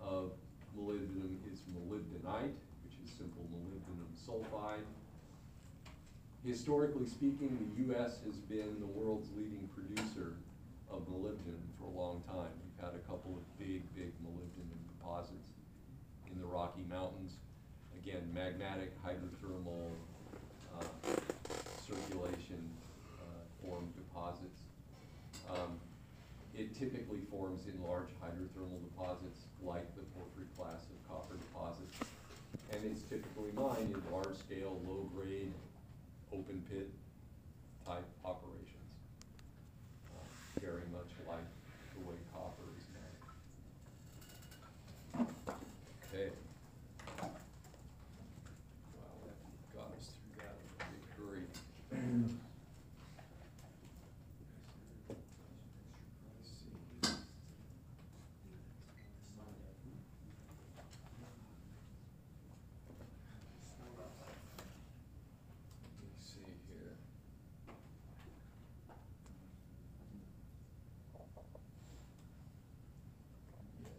of 0.00 0.32
molybdenum 0.78 1.38
is 1.50 1.60
molybdenite, 1.74 2.54
which 2.84 2.96
is 3.04 3.10
simple 3.16 3.46
molybdenum 3.54 4.10
sulfide. 4.18 4.86
Historically 6.44 7.06
speaking, 7.06 7.56
the 7.76 7.94
US 7.94 8.18
has 8.26 8.36
been 8.50 8.80
the 8.80 8.86
world's 8.86 9.28
leading 9.36 9.68
producer 9.74 10.34
of 10.90 11.02
molybdenum 11.08 11.66
for 11.78 11.84
a 11.86 11.94
long 11.98 12.22
time. 12.26 12.50
We've 12.62 12.84
had 12.84 12.94
a 12.94 13.02
couple 13.06 13.38
of 13.38 13.58
big, 13.58 13.82
big 13.94 14.12
molybdenum 14.26 14.82
deposits 14.98 15.51
the 16.42 16.48
Rocky 16.48 16.82
Mountains. 16.90 17.32
Again, 17.96 18.22
magmatic 18.34 18.90
hydrothermal, 19.06 19.90
uh, 20.76 20.84
circulation, 21.86 22.68
uh, 23.20 23.42
formed 23.64 23.94
deposits. 23.94 24.60
Um, 25.50 25.78
It 26.54 26.74
typically 26.78 27.20
forms 27.30 27.66
in 27.66 27.82
large 27.82 28.10
hydrothermal 28.20 28.82
deposits 28.84 29.46
like 29.64 29.88
the 29.96 30.02
porphyry 30.12 30.44
class 30.54 30.84
of 30.84 31.08
copper 31.08 31.36
deposits. 31.36 31.96
And 32.70 32.84
it's 32.84 33.00
typically 33.08 33.52
mined 33.56 33.94
in 33.94 34.02
large-scale, 34.12 34.78
low-grade, 34.86 35.50
open 36.30 36.62
pit 36.68 36.90
type 37.86 38.04
operations. 38.22 38.92
Uh, 40.12 40.60
Very 40.60 40.84
much 40.92 41.08
like 41.26 41.48
the 41.94 42.00
way 42.06 42.16
copper 42.34 42.68
is 42.76 42.84
mined. 45.16 45.30
Okay. 46.12 46.28
Wow, 47.18 47.30
that 49.24 49.36
got 49.74 49.88
us 49.98 50.10
through 50.20 50.36
that 50.44 50.54
in 50.60 50.66
a 50.68 50.84
big 50.92 51.04
hurry. 51.16 51.44
Let's 56.28 56.50
see. 56.60 57.08
Let 65.82 65.98
me 66.00 66.08
see 66.20 66.52
here. 66.68 66.96
Yeah. 73.80 73.98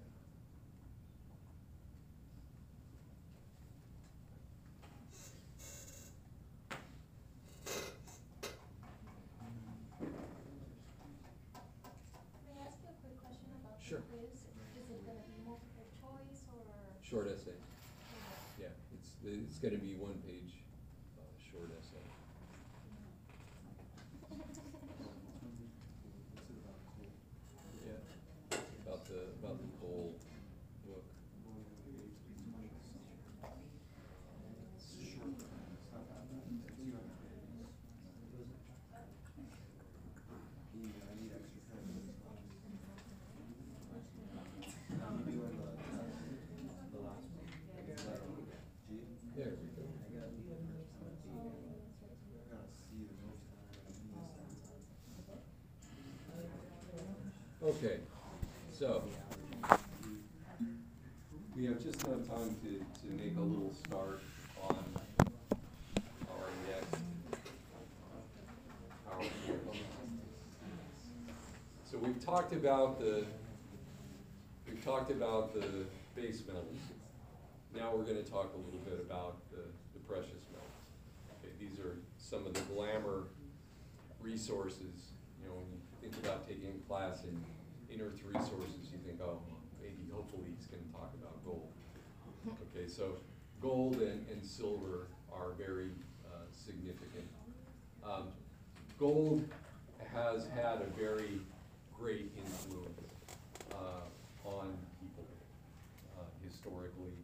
May 12.46 12.62
I 12.62 12.68
ask 12.68 12.78
you 12.84 12.90
a 12.90 12.92
quick 13.02 13.18
question 13.24 13.50
about 13.64 13.80
the 13.80 13.83
Sure. 13.94 14.02
quiz? 14.10 14.42
Is 14.74 14.90
it 14.90 15.06
gonna 15.06 15.22
be 15.22 15.38
multiple 15.46 15.86
choice 16.02 16.42
or? 16.50 16.66
Short 17.06 17.30
essay, 17.30 17.54
yeah, 18.58 18.74
it's, 18.90 19.22
it's 19.22 19.60
gonna 19.60 19.78
be 19.78 19.94
one 19.94 20.18
page, 20.26 20.66
uh, 21.14 21.30
short 21.38 21.70
essay. 21.78 22.02
Yeah, 27.86 28.58
about 28.82 29.06
the, 29.06 29.30
about 29.38 29.62
the 29.62 29.70
coal 29.80 30.18
book. 30.88 31.06
There 49.36 49.46
we 49.46 49.68
go. 49.76 49.94
Okay, 57.66 58.00
so, 58.78 59.04
we 61.56 61.66
have 61.66 61.82
just 61.82 62.06
enough 62.06 62.28
time 62.28 62.54
to, 62.62 63.08
to 63.08 63.14
make 63.14 63.38
a 63.38 63.40
little 63.40 63.74
start 63.86 64.22
on 64.68 64.84
our 66.30 66.50
next 66.68 67.02
PowerPoint. 69.10 69.78
So 71.90 71.98
we've 72.00 72.20
talked 72.26 72.52
about 72.52 73.00
the, 73.00 73.24
we've 74.68 74.84
talked 74.84 75.12
about 75.12 75.54
the 75.54 75.86
base 76.18 76.44
metals. 76.46 76.76
Now 77.74 77.96
we're 77.96 78.04
gonna 78.04 78.24
talk 78.24 78.52
a 78.54 78.58
little 78.58 78.82
bit 78.84 79.00
about 79.10 79.38
the, 79.52 79.62
the 79.94 80.00
precious 80.06 80.44
metals. 80.52 81.40
Okay, 81.40 81.54
these 81.62 81.80
are 81.80 81.96
some 82.18 82.46
of 82.46 82.56
the 82.56 82.74
glamour 82.74 83.28
resources, 84.20 85.14
you 85.42 85.48
know, 85.48 85.56
when 85.56 85.66
you 85.72 85.80
think 86.02 86.26
about 86.26 86.46
taking 86.46 86.68
a 86.68 86.88
class 86.90 87.24
in 87.24 87.42
earth 88.04 88.20
resources, 88.26 88.92
you 88.92 89.00
think, 89.06 89.20
oh, 89.22 89.40
maybe, 89.82 90.10
hopefully 90.12 90.52
he's 90.58 90.68
gonna 90.68 90.84
talk 90.92 91.12
about 91.20 91.44
gold. 91.46 91.70
Okay, 92.76 92.90
so 92.90 93.16
gold 93.62 94.02
and, 94.02 94.26
and 94.30 94.44
silver 94.44 95.08
are 95.32 95.52
very, 95.58 95.92
uh, 96.26 96.44
significant. 96.52 97.28
Um, 98.04 98.28
gold 99.00 99.48
has 100.14 100.48
had 100.54 100.82
a 100.82 100.88
very 101.00 101.40
great 101.98 102.32
influence, 102.36 103.00
uh, 103.72 104.50
on 104.50 104.76
people, 105.00 105.26
uh, 106.20 106.24
historically. 106.46 107.16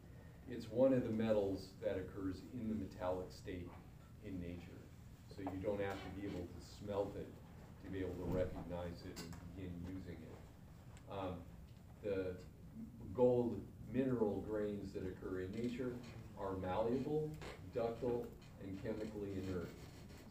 It's 0.50 0.72
one 0.72 0.94
of 0.94 1.04
the 1.04 1.12
metals 1.12 1.68
that 1.84 1.98
occurs 1.98 2.38
in 2.54 2.70
the 2.70 2.76
metallic 2.76 3.28
state 3.30 3.68
in 4.26 4.40
nature. 4.40 4.80
So 5.36 5.42
you 5.42 5.60
don't 5.62 5.82
have 5.82 6.00
to 6.00 6.10
be 6.22 6.28
able 6.28 6.48
to 6.48 6.60
smelt 6.80 7.14
it 7.18 7.28
to 7.84 7.92
be 7.92 8.00
able 8.00 8.16
to 8.16 8.32
recognize 8.32 9.04
it 9.06 9.20
and 9.20 9.34
begin 11.10 11.26
using 11.26 12.14
it. 12.14 12.20
Um, 12.20 12.36
grains 14.48 14.92
that 14.94 15.04
occur 15.04 15.42
in 15.42 15.52
nature 15.52 15.94
are 16.40 16.56
malleable, 16.58 17.30
ductile, 17.74 18.26
and 18.62 18.82
chemically 18.84 19.30
inert. 19.46 19.70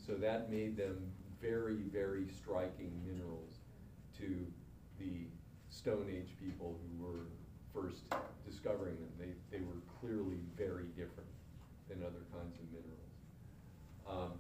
So 0.05 0.15
that 0.15 0.51
made 0.51 0.77
them 0.77 0.99
very, 1.41 1.77
very 1.93 2.27
striking 2.29 2.93
minerals 3.07 3.55
to 4.19 4.47
the 4.99 5.27
Stone 5.71 6.07
Age 6.11 6.35
people 6.43 6.79
who 6.83 7.05
were 7.05 7.27
first 7.75 8.03
discovering 8.47 8.97
them. 8.97 9.09
They, 9.19 9.57
they 9.57 9.63
were 9.65 9.81
clearly 10.01 10.39
very 10.57 10.87
different 10.97 11.29
than 11.89 12.03
other 12.03 12.25
kinds 12.33 12.59
of 12.59 12.67
minerals. 12.73 12.99
Um, 14.09 14.39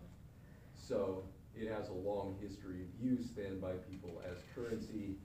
so 0.75 1.23
it 1.55 1.71
has 1.71 1.89
a 1.89 1.93
long 1.93 2.37
history 2.41 2.83
of 2.83 3.05
use 3.05 3.29
then 3.37 3.61
by 3.61 3.73
people 3.91 4.23
as 4.25 4.39
currency, 4.55 5.17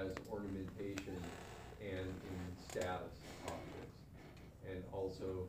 as 0.00 0.10
ornamentation, 0.30 1.16
and 1.80 2.08
in 2.08 2.68
status 2.68 3.18
objects. 3.46 3.98
And 4.68 4.82
also, 4.92 5.48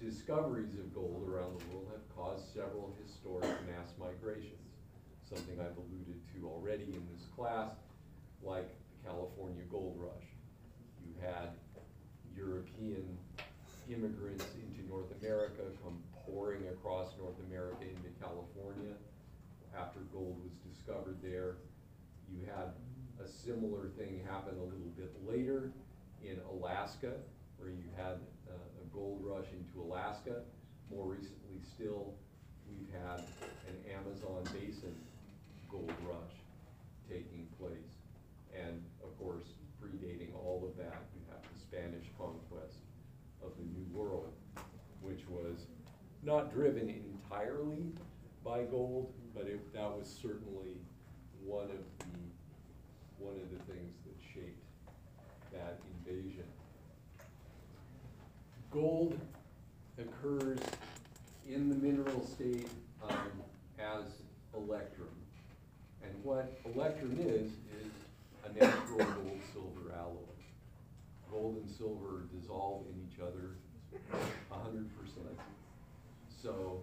discoveries 0.00 0.78
of 0.78 0.94
gold 0.94 1.28
around 1.28 1.58
the 1.58 1.66
world 1.66 1.88
have 1.92 2.16
caused 2.16 2.52
several 2.52 2.94
historic 3.02 3.48
mass 3.66 3.92
migrations. 3.98 4.54
Something 5.28 5.60
I've 5.60 5.76
alluded 5.76 6.20
to 6.34 6.48
already 6.48 6.84
in 6.84 7.06
this 7.12 7.26
class, 7.36 7.72
like 8.42 8.68
the 8.68 9.08
California 9.08 9.62
Gold 9.70 9.96
Rush. 9.98 10.28
You 11.04 11.14
had 11.20 11.50
European 12.36 13.18
immigrants 13.90 14.44
into 14.62 14.88
North 14.88 15.10
America 15.20 15.62
come 15.82 15.98
pouring 16.26 16.68
across 16.68 17.12
North 17.18 17.38
America 17.48 17.82
into 17.82 18.08
California 18.20 18.94
after 19.76 20.00
gold 20.12 20.36
was 20.42 20.52
discovered 20.72 21.18
there. 21.22 21.56
You 22.30 22.46
had 22.46 22.72
similar 23.28 23.88
thing 23.96 24.20
happened 24.28 24.58
a 24.60 24.64
little 24.64 24.92
bit 24.96 25.12
later 25.26 25.70
in 26.22 26.38
Alaska, 26.50 27.12
where 27.58 27.70
you 27.70 27.84
had 27.96 28.18
uh, 28.48 28.54
a 28.54 28.94
gold 28.94 29.20
rush 29.22 29.46
into 29.52 29.86
Alaska. 29.86 30.42
More 30.90 31.06
recently 31.06 31.60
still, 31.74 32.14
we've 32.68 32.88
had 32.92 33.20
an 33.68 33.76
Amazon 33.92 34.42
basin 34.52 34.94
gold 35.70 35.92
rush 36.06 36.34
taking 37.08 37.46
place. 37.60 37.92
And 38.56 38.82
of 39.02 39.16
course, 39.18 39.44
predating 39.82 40.34
all 40.34 40.64
of 40.66 40.76
that, 40.76 41.02
you 41.14 41.22
have 41.30 41.42
the 41.42 41.60
Spanish 41.60 42.06
conquest 42.18 42.78
of 43.42 43.52
the 43.58 43.64
New 43.64 43.86
World, 43.92 44.32
which 45.00 45.22
was 45.28 45.66
not 46.22 46.52
driven 46.52 46.88
entirely 46.88 47.92
by 48.44 48.64
gold, 48.64 49.12
but 49.34 49.46
it, 49.46 49.72
that 49.72 49.88
was 49.88 50.08
certainly 50.08 50.80
one 51.44 51.64
of 51.64 51.84
the, 51.98 53.24
one 53.24 53.34
of 53.34 53.50
the 53.50 53.72
things 53.72 53.94
that 54.04 54.16
shaped 54.34 54.64
that 55.52 55.78
invasion. 56.06 56.44
Gold 58.70 59.18
occurs 59.98 60.58
in 61.48 61.70
the 61.70 61.74
mineral 61.74 62.24
state, 62.26 62.68
um, 63.08 63.16
as 63.78 64.04
electrum. 64.54 65.08
And 66.02 66.12
what 66.22 66.60
electrum 66.74 67.16
is, 67.18 67.50
is 67.50 67.92
a 68.44 68.52
natural 68.52 68.98
gold 68.98 69.40
silver 69.54 69.94
alloy. 69.96 70.18
Gold 71.30 71.56
and 71.56 71.70
silver 71.70 72.24
dissolve 72.38 72.84
in 72.92 73.08
each 73.10 73.20
other 73.20 73.56
a 74.50 74.54
hundred 74.54 74.90
percent. 74.98 75.38
So 76.42 76.82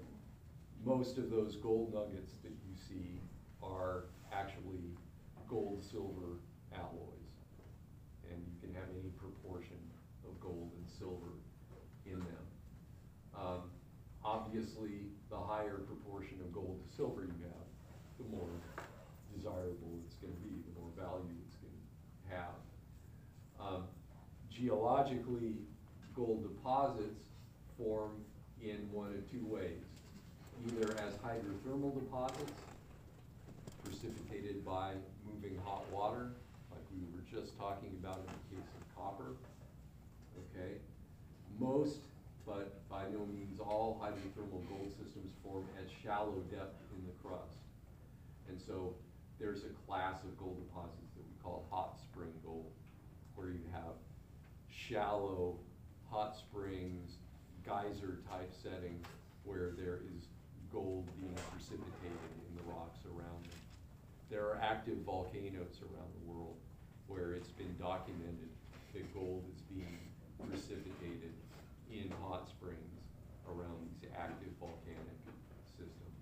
most 0.83 1.19
of 1.19 1.29
those 1.29 1.55
gold 1.55 1.93
nuggets 1.93 2.33
that 2.43 2.51
you 2.51 2.75
see 2.89 3.19
are 3.61 4.05
actually 4.33 4.97
gold 5.47 5.83
silver 5.83 6.39
alloys. 6.73 7.11
And 8.31 8.41
you 8.43 8.59
can 8.59 8.73
have 8.73 8.89
any 8.99 9.11
proportion 9.11 9.77
of 10.27 10.39
gold 10.41 10.71
and 10.75 10.89
silver 10.97 11.31
in 12.05 12.19
them. 12.19 12.45
Um, 13.35 13.61
obviously, 14.35 15.07
the 15.29 15.37
higher 15.37 15.79
proportion 15.87 16.37
of 16.41 16.53
gold 16.53 16.79
to 16.83 16.95
silver 16.95 17.23
you 17.23 17.33
have, 17.43 17.67
the 18.19 18.25
more 18.35 18.49
desirable 19.35 19.99
it's 20.05 20.15
gonna 20.15 20.33
be, 20.43 20.61
the 20.67 20.79
more 20.79 20.91
value 20.97 21.35
it's 21.47 21.55
gonna 21.55 22.35
have. 22.35 22.55
Um, 23.59 23.83
geologically, 24.51 25.55
gold 26.15 26.43
deposits 26.43 27.25
form 27.77 28.11
in 28.61 28.89
one 28.91 29.07
of 29.07 29.31
two 29.31 29.45
ways. 29.45 29.83
Either 30.67 30.91
as 30.99 31.13
hydrothermal 31.15 31.93
deposits, 31.93 32.53
precipitated 33.83 34.65
by 34.65 34.93
moving 35.25 35.57
hot 35.63 35.83
water, 35.91 36.31
like 36.71 36.81
we 36.91 37.03
were 37.13 37.23
just 37.29 37.57
talking 37.57 37.91
about 38.01 38.17
in 38.17 38.25
the 38.25 38.55
case 38.55 38.69
of 38.79 38.95
copper, 38.95 39.35
okay? 40.55 40.75
Most, 41.59 41.99
but 42.45 42.84
by 42.95 43.03
no 43.11 43.25
means 43.27 43.59
all 43.59 43.99
hydrothermal 43.99 44.63
gold 44.71 44.91
systems 44.95 45.35
form 45.43 45.67
at 45.75 45.83
shallow 46.01 46.39
depth 46.47 46.79
in 46.95 47.03
the 47.03 47.11
crust. 47.19 47.59
And 48.47 48.55
so 48.55 48.95
there's 49.37 49.67
a 49.67 49.73
class 49.85 50.23
of 50.23 50.31
gold 50.39 50.63
deposits 50.63 51.11
that 51.19 51.27
we 51.27 51.35
call 51.43 51.67
hot 51.69 51.99
spring 51.99 52.31
gold, 52.45 52.71
where 53.35 53.49
you 53.49 53.67
have 53.73 53.99
shallow 54.71 55.59
hot 56.09 56.37
springs, 56.37 57.19
geyser 57.65 58.23
type 58.31 58.53
settings 58.63 59.03
where 59.43 59.75
there 59.75 59.99
is 60.15 60.31
gold 60.71 61.03
being 61.19 61.35
precipitated 61.51 62.31
in 62.47 62.55
the 62.55 62.63
rocks 62.71 63.03
around 63.11 63.43
them. 63.43 63.59
There 64.31 64.45
are 64.45 64.57
active 64.63 65.03
volcanoes 65.05 65.83
around 65.83 66.11
the 66.15 66.31
world 66.31 66.55
where 67.07 67.33
it's 67.33 67.51
been 67.59 67.75
documented 67.77 68.49
that 68.93 69.13
gold 69.13 69.43
is 69.51 69.61
being 69.67 69.99
precipitated 70.47 71.35
in 71.91 72.11
hot 72.21 72.47
springs 72.49 72.84
active 74.19 74.51
volcanic 74.59 75.19
systems. 75.77 76.17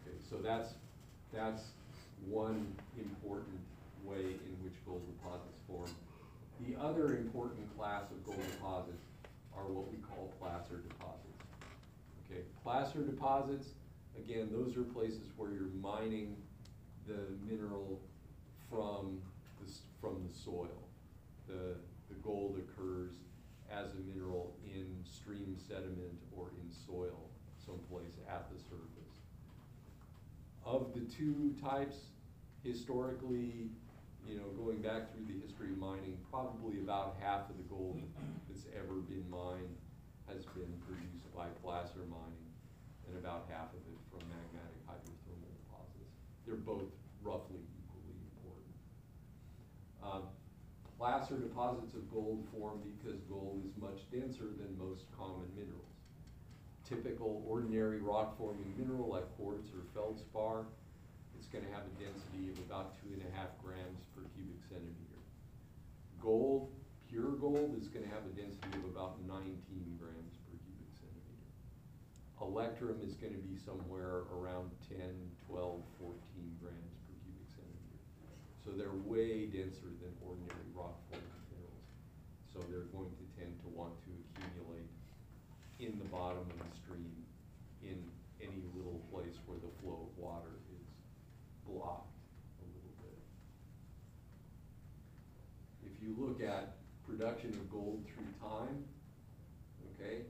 Okay, 0.00 0.16
so 0.28 0.36
that's, 0.36 0.74
that's 1.32 1.62
one 2.26 2.66
important 2.98 3.60
way 4.04 4.20
in 4.20 4.54
which 4.62 4.74
gold 4.86 5.02
deposits 5.06 5.58
form. 5.66 5.90
The 6.66 6.78
other 6.80 7.16
important 7.16 7.64
class 7.76 8.10
of 8.10 8.24
gold 8.24 8.42
deposits 8.52 9.04
are 9.56 9.64
what 9.64 9.90
we 9.90 9.98
call 9.98 10.32
placer 10.38 10.82
deposits. 10.88 11.40
Okay, 12.26 12.42
placer 12.62 13.00
deposits, 13.00 13.68
again, 14.18 14.48
those 14.52 14.76
are 14.76 14.82
places 14.82 15.30
where 15.36 15.50
you're 15.50 15.72
mining 15.80 16.36
the 17.06 17.26
mineral 17.48 17.98
from 18.70 19.20
the, 19.60 19.72
from 20.00 20.22
the 20.26 20.34
soil. 20.34 20.78
The, 21.48 21.74
the 22.08 22.16
gold 22.22 22.58
occurs 22.58 23.14
as 23.70 23.92
a 23.94 24.00
mineral 24.14 24.52
in 24.74 24.86
stream 25.04 25.56
sediment 25.58 26.18
or 26.36 26.50
in 26.60 26.70
soil 26.70 27.30
someplace 27.58 28.18
at 28.28 28.50
the 28.50 28.58
surface. 28.58 29.16
Of 30.64 30.92
the 30.94 31.00
two 31.00 31.54
types, 31.60 31.96
historically, 32.62 33.70
you 34.26 34.36
know, 34.36 34.48
going 34.56 34.82
back 34.82 35.12
through 35.12 35.26
the 35.26 35.40
history 35.40 35.72
of 35.72 35.78
mining, 35.78 36.18
probably 36.30 36.78
about 36.80 37.16
half 37.20 37.48
of 37.50 37.56
the 37.56 37.66
gold 37.68 38.00
that's 38.48 38.66
ever 38.76 39.00
been 39.00 39.24
mined 39.30 39.76
has 40.28 40.44
been 40.54 40.70
produced 40.86 41.26
by 41.34 41.48
placer 41.64 42.06
mining, 42.06 42.46
and 43.08 43.18
about 43.18 43.48
half 43.50 43.72
of 43.74 43.82
it 43.90 43.98
from 44.10 44.22
magmatic 44.30 44.78
hydrothermal 44.86 45.50
deposits. 45.64 46.14
They're 46.46 46.60
both 46.60 46.92
roughly 47.22 47.64
equally 47.74 48.14
important. 48.30 48.74
Um, 50.04 50.22
placer 51.00 51.40
deposits 51.40 51.96
of 51.96 52.04
gold 52.12 52.44
form 52.52 52.76
because 52.84 53.24
gold 53.24 53.64
is 53.64 53.72
much 53.80 54.04
denser 54.12 54.52
than 54.60 54.68
most 54.76 55.08
common 55.16 55.48
minerals. 55.56 55.96
Typical 56.84 57.40
ordinary 57.48 58.04
rock-forming 58.04 58.68
mineral 58.76 59.08
like 59.08 59.24
quartz 59.40 59.72
or 59.72 59.80
feldspar, 59.96 60.68
it's 61.40 61.48
gonna 61.48 61.72
have 61.72 61.88
a 61.88 61.94
density 61.96 62.52
of 62.52 62.60
about 62.68 63.00
two 63.00 63.16
and 63.16 63.24
a 63.24 63.32
half 63.32 63.48
grams 63.64 64.04
per 64.12 64.28
cubic 64.36 64.60
centimeter. 64.68 65.24
Gold, 66.20 66.68
pure 67.08 67.32
gold, 67.40 67.80
is 67.80 67.88
gonna 67.88 68.12
have 68.12 68.28
a 68.28 68.36
density 68.36 68.76
of 68.84 68.92
about 68.92 69.16
nineteen 69.24 69.96
grams 69.96 70.36
per 70.44 70.52
cubic 70.68 70.92
centimeter. 71.00 71.48
Electrum 72.44 73.00
is 73.00 73.16
gonna 73.16 73.40
be 73.40 73.56
somewhere 73.56 74.28
around 74.36 74.68
10, 74.84 75.00
12, 75.48 75.80
14 75.96 76.60
grams 76.60 76.92
per 77.08 77.16
cubic 77.24 77.48
centimeter. 77.56 78.04
So 78.70 78.76
they're 78.76 79.02
way 79.02 79.46
denser 79.46 79.90
than 79.98 80.14
ordinary 80.22 80.70
rock 80.78 80.94
forming 81.10 81.26
minerals. 81.50 81.90
So 82.54 82.62
they're 82.70 82.86
going 82.94 83.10
to 83.18 83.26
tend 83.34 83.58
to 83.66 83.68
want 83.74 83.98
to 84.06 84.14
accumulate 84.30 84.86
in 85.82 85.98
the 85.98 86.06
bottom 86.06 86.46
of 86.46 86.54
the 86.54 86.70
stream 86.78 87.10
in 87.82 87.98
any 88.38 88.62
little 88.78 89.02
place 89.10 89.34
where 89.46 89.58
the 89.58 89.74
flow 89.82 90.06
of 90.06 90.14
water 90.14 90.54
is 90.70 90.86
blocked 91.66 92.14
a 92.62 92.66
little 92.70 92.94
bit. 93.02 93.18
If 95.82 95.98
you 95.98 96.14
look 96.14 96.38
at 96.38 96.78
production 97.02 97.50
of 97.50 97.68
gold 97.72 98.06
through 98.06 98.30
time, 98.38 98.84
okay, 99.98 100.22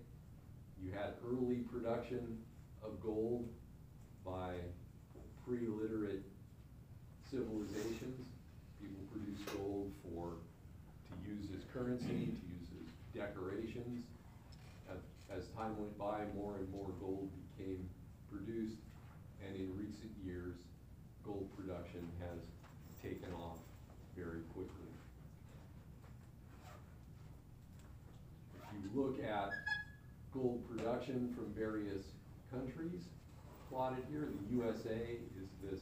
you 0.80 0.93
had 0.93 1.12
early 1.28 1.61
production 1.68 2.38
of 2.82 3.03
gold 3.03 3.51
by 4.24 4.55
pre-literate 5.45 6.24
civilizations. 7.30 8.30
Gold 9.57 9.93
for, 10.03 10.35
to 11.09 11.29
use 11.29 11.47
as 11.57 11.63
currency, 11.73 12.07
to 12.07 12.45
use 12.47 12.69
as 12.81 12.89
decorations. 13.15 14.05
As- 14.91 15.37
As 15.37 15.47
time 15.57 15.79
went 15.79 15.97
by, 15.99 16.25
more 16.35 16.57
and 16.57 16.69
more 16.73 16.91
gold 17.01 17.31
became 17.57 17.89
produced, 18.31 18.79
and 19.47 19.55
in 19.57 19.71
recent 19.79 20.11
years, 20.25 20.57
gold 21.25 21.49
production 21.57 22.07
has 22.21 22.41
taken 23.03 23.33
off 23.35 23.59
very 24.17 24.41
quickly. 24.55 24.91
If 28.57 28.75
you 28.75 29.01
look 29.01 29.23
at 29.23 29.51
gold 30.33 30.63
production 30.69 31.33
from 31.35 31.53
various 31.55 32.03
countries 32.51 33.03
plotted 33.69 34.05
here, 34.11 34.29
the 34.49 34.57
USA 34.57 35.17
is 35.41 35.49
this, 35.63 35.81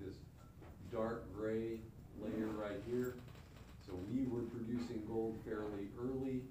this 0.00 0.14
dark 0.92 1.25
gray 1.46 1.78
layer 2.18 2.50
right 2.58 2.82
here. 2.90 3.14
So 3.86 3.94
we 4.10 4.26
were 4.26 4.42
producing 4.50 5.06
gold 5.06 5.38
fairly 5.46 5.86
early. 5.94 6.42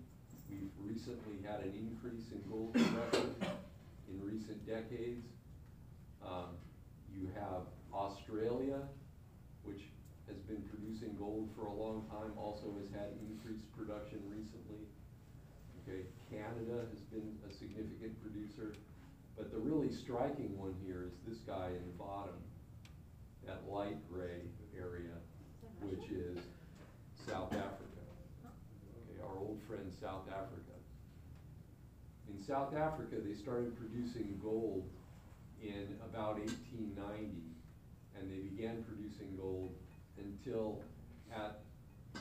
We've 0.48 0.72
recently 0.80 1.44
had 1.44 1.68
an 1.68 1.76
increase 1.76 2.32
in 2.32 2.40
gold 2.48 2.72
production 2.72 3.36
in 4.08 4.24
recent 4.24 4.66
decades. 4.66 5.28
Um, 6.24 6.56
you 7.12 7.28
have 7.36 7.68
Australia, 7.92 8.80
which 9.64 9.84
has 10.32 10.38
been 10.48 10.64
producing 10.72 11.12
gold 11.20 11.50
for 11.60 11.68
a 11.68 11.74
long 11.74 12.08
time, 12.08 12.32
also 12.40 12.72
has 12.80 12.88
had 12.96 13.12
increased 13.20 13.68
production 13.76 14.24
recently. 14.32 14.88
Okay, 15.84 16.08
Canada 16.32 16.88
has 16.88 17.04
been 17.12 17.36
a 17.44 17.52
significant 17.52 18.16
producer, 18.24 18.72
but 19.36 19.52
the 19.52 19.60
really 19.60 19.92
striking 19.92 20.58
one 20.58 20.74
here 20.88 21.04
is 21.04 21.14
this 21.28 21.44
guy 21.44 21.68
in 21.76 21.84
the 21.84 21.98
bottom, 22.00 22.40
that 23.46 23.62
light 23.70 23.98
gray 24.10 24.42
area, 24.80 25.16
which 25.82 26.10
is 26.12 26.38
South 27.28 27.54
Africa. 27.54 28.02
Okay, 28.46 29.22
our 29.24 29.38
old 29.40 29.60
friend 29.68 29.92
South 30.02 30.28
Africa. 30.30 30.76
In 32.30 32.44
South 32.44 32.76
Africa, 32.76 33.16
they 33.24 33.34
started 33.34 33.78
producing 33.78 34.40
gold 34.44 34.84
in 35.62 35.96
about 36.04 36.40
eighteen 36.40 36.96
ninety, 36.96 37.56
and 38.18 38.30
they 38.30 38.40
began 38.40 38.84
producing 38.84 39.36
gold 39.38 39.74
until 40.18 40.82
at 41.34 41.60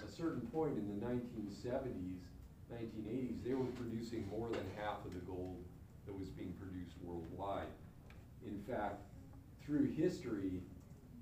a 0.06 0.10
certain 0.10 0.40
point 0.48 0.76
in 0.76 0.88
the 0.88 1.06
nineteen 1.06 1.50
seventies, 1.50 2.20
nineteen 2.70 3.06
eighties, 3.08 3.38
they 3.44 3.54
were 3.54 3.66
producing 3.76 4.26
more 4.28 4.48
than 4.48 4.64
half 4.76 5.04
of 5.04 5.12
the 5.14 5.20
gold 5.20 5.62
that 6.06 6.18
was 6.18 6.28
being 6.28 6.52
produced 6.60 6.96
worldwide. 7.02 7.68
In 8.46 8.58
fact, 8.68 9.00
through 9.64 9.90
history, 9.92 10.60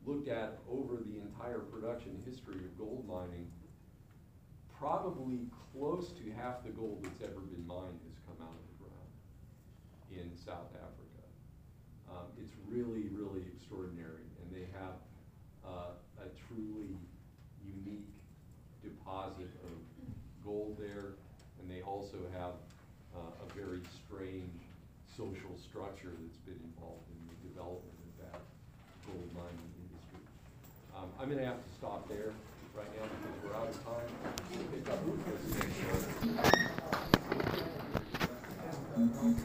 looked 0.06 0.28
at 0.28 0.58
over 0.70 0.96
the 1.06 1.20
entire 1.20 1.60
production 1.60 2.22
history 2.26 2.56
of 2.56 2.78
gold 2.78 3.06
mining, 3.06 3.46
probably 4.78 5.46
close 5.72 6.10
to 6.12 6.24
half 6.32 6.64
the 6.64 6.70
gold 6.70 6.98
that's 7.04 7.22
ever 7.22 7.40
been 7.40 7.66
mined 7.66 7.98
has 8.02 8.18
come 8.26 8.38
out 8.42 8.50
of 8.54 8.66
the 8.66 8.78
ground 8.82 9.12
in 10.10 10.36
South 10.36 10.74
Africa. 10.74 11.22
Um, 12.10 12.26
it's 12.36 12.52
really, 12.68 13.08
really 13.14 13.46
extraordinary, 13.54 14.26
and 14.42 14.50
they 14.50 14.66
have, 14.74 14.98
uh, 15.64 15.94
a 16.18 16.28
truly 16.46 16.98
unique 17.64 18.10
deposit 18.82 19.48
of 19.64 19.78
gold 20.44 20.76
there, 20.78 21.14
and 21.60 21.70
they 21.70 21.80
also 21.82 22.18
have, 22.34 22.58
uh, 23.14 23.46
a 23.46 23.46
very 23.54 23.80
strange 24.04 24.58
social 25.16 25.54
structure 25.62 26.10
that's 26.10 26.42
been 26.42 26.58
involved 26.74 27.06
in 27.14 27.20
the 27.30 27.48
development 27.48 27.98
of 28.02 28.12
that 28.26 28.40
gold 29.06 29.30
mining 29.34 29.71
I'm 31.22 31.28
going 31.28 31.38
to 31.38 31.46
have 31.46 31.64
to 31.64 31.72
stop 31.78 32.08
there 32.08 32.32
right 32.74 32.88
now 32.98 33.06
because 33.06 33.36
we're 33.44 33.54
out 33.54 33.68
of 33.68 33.78
time. 33.84 34.12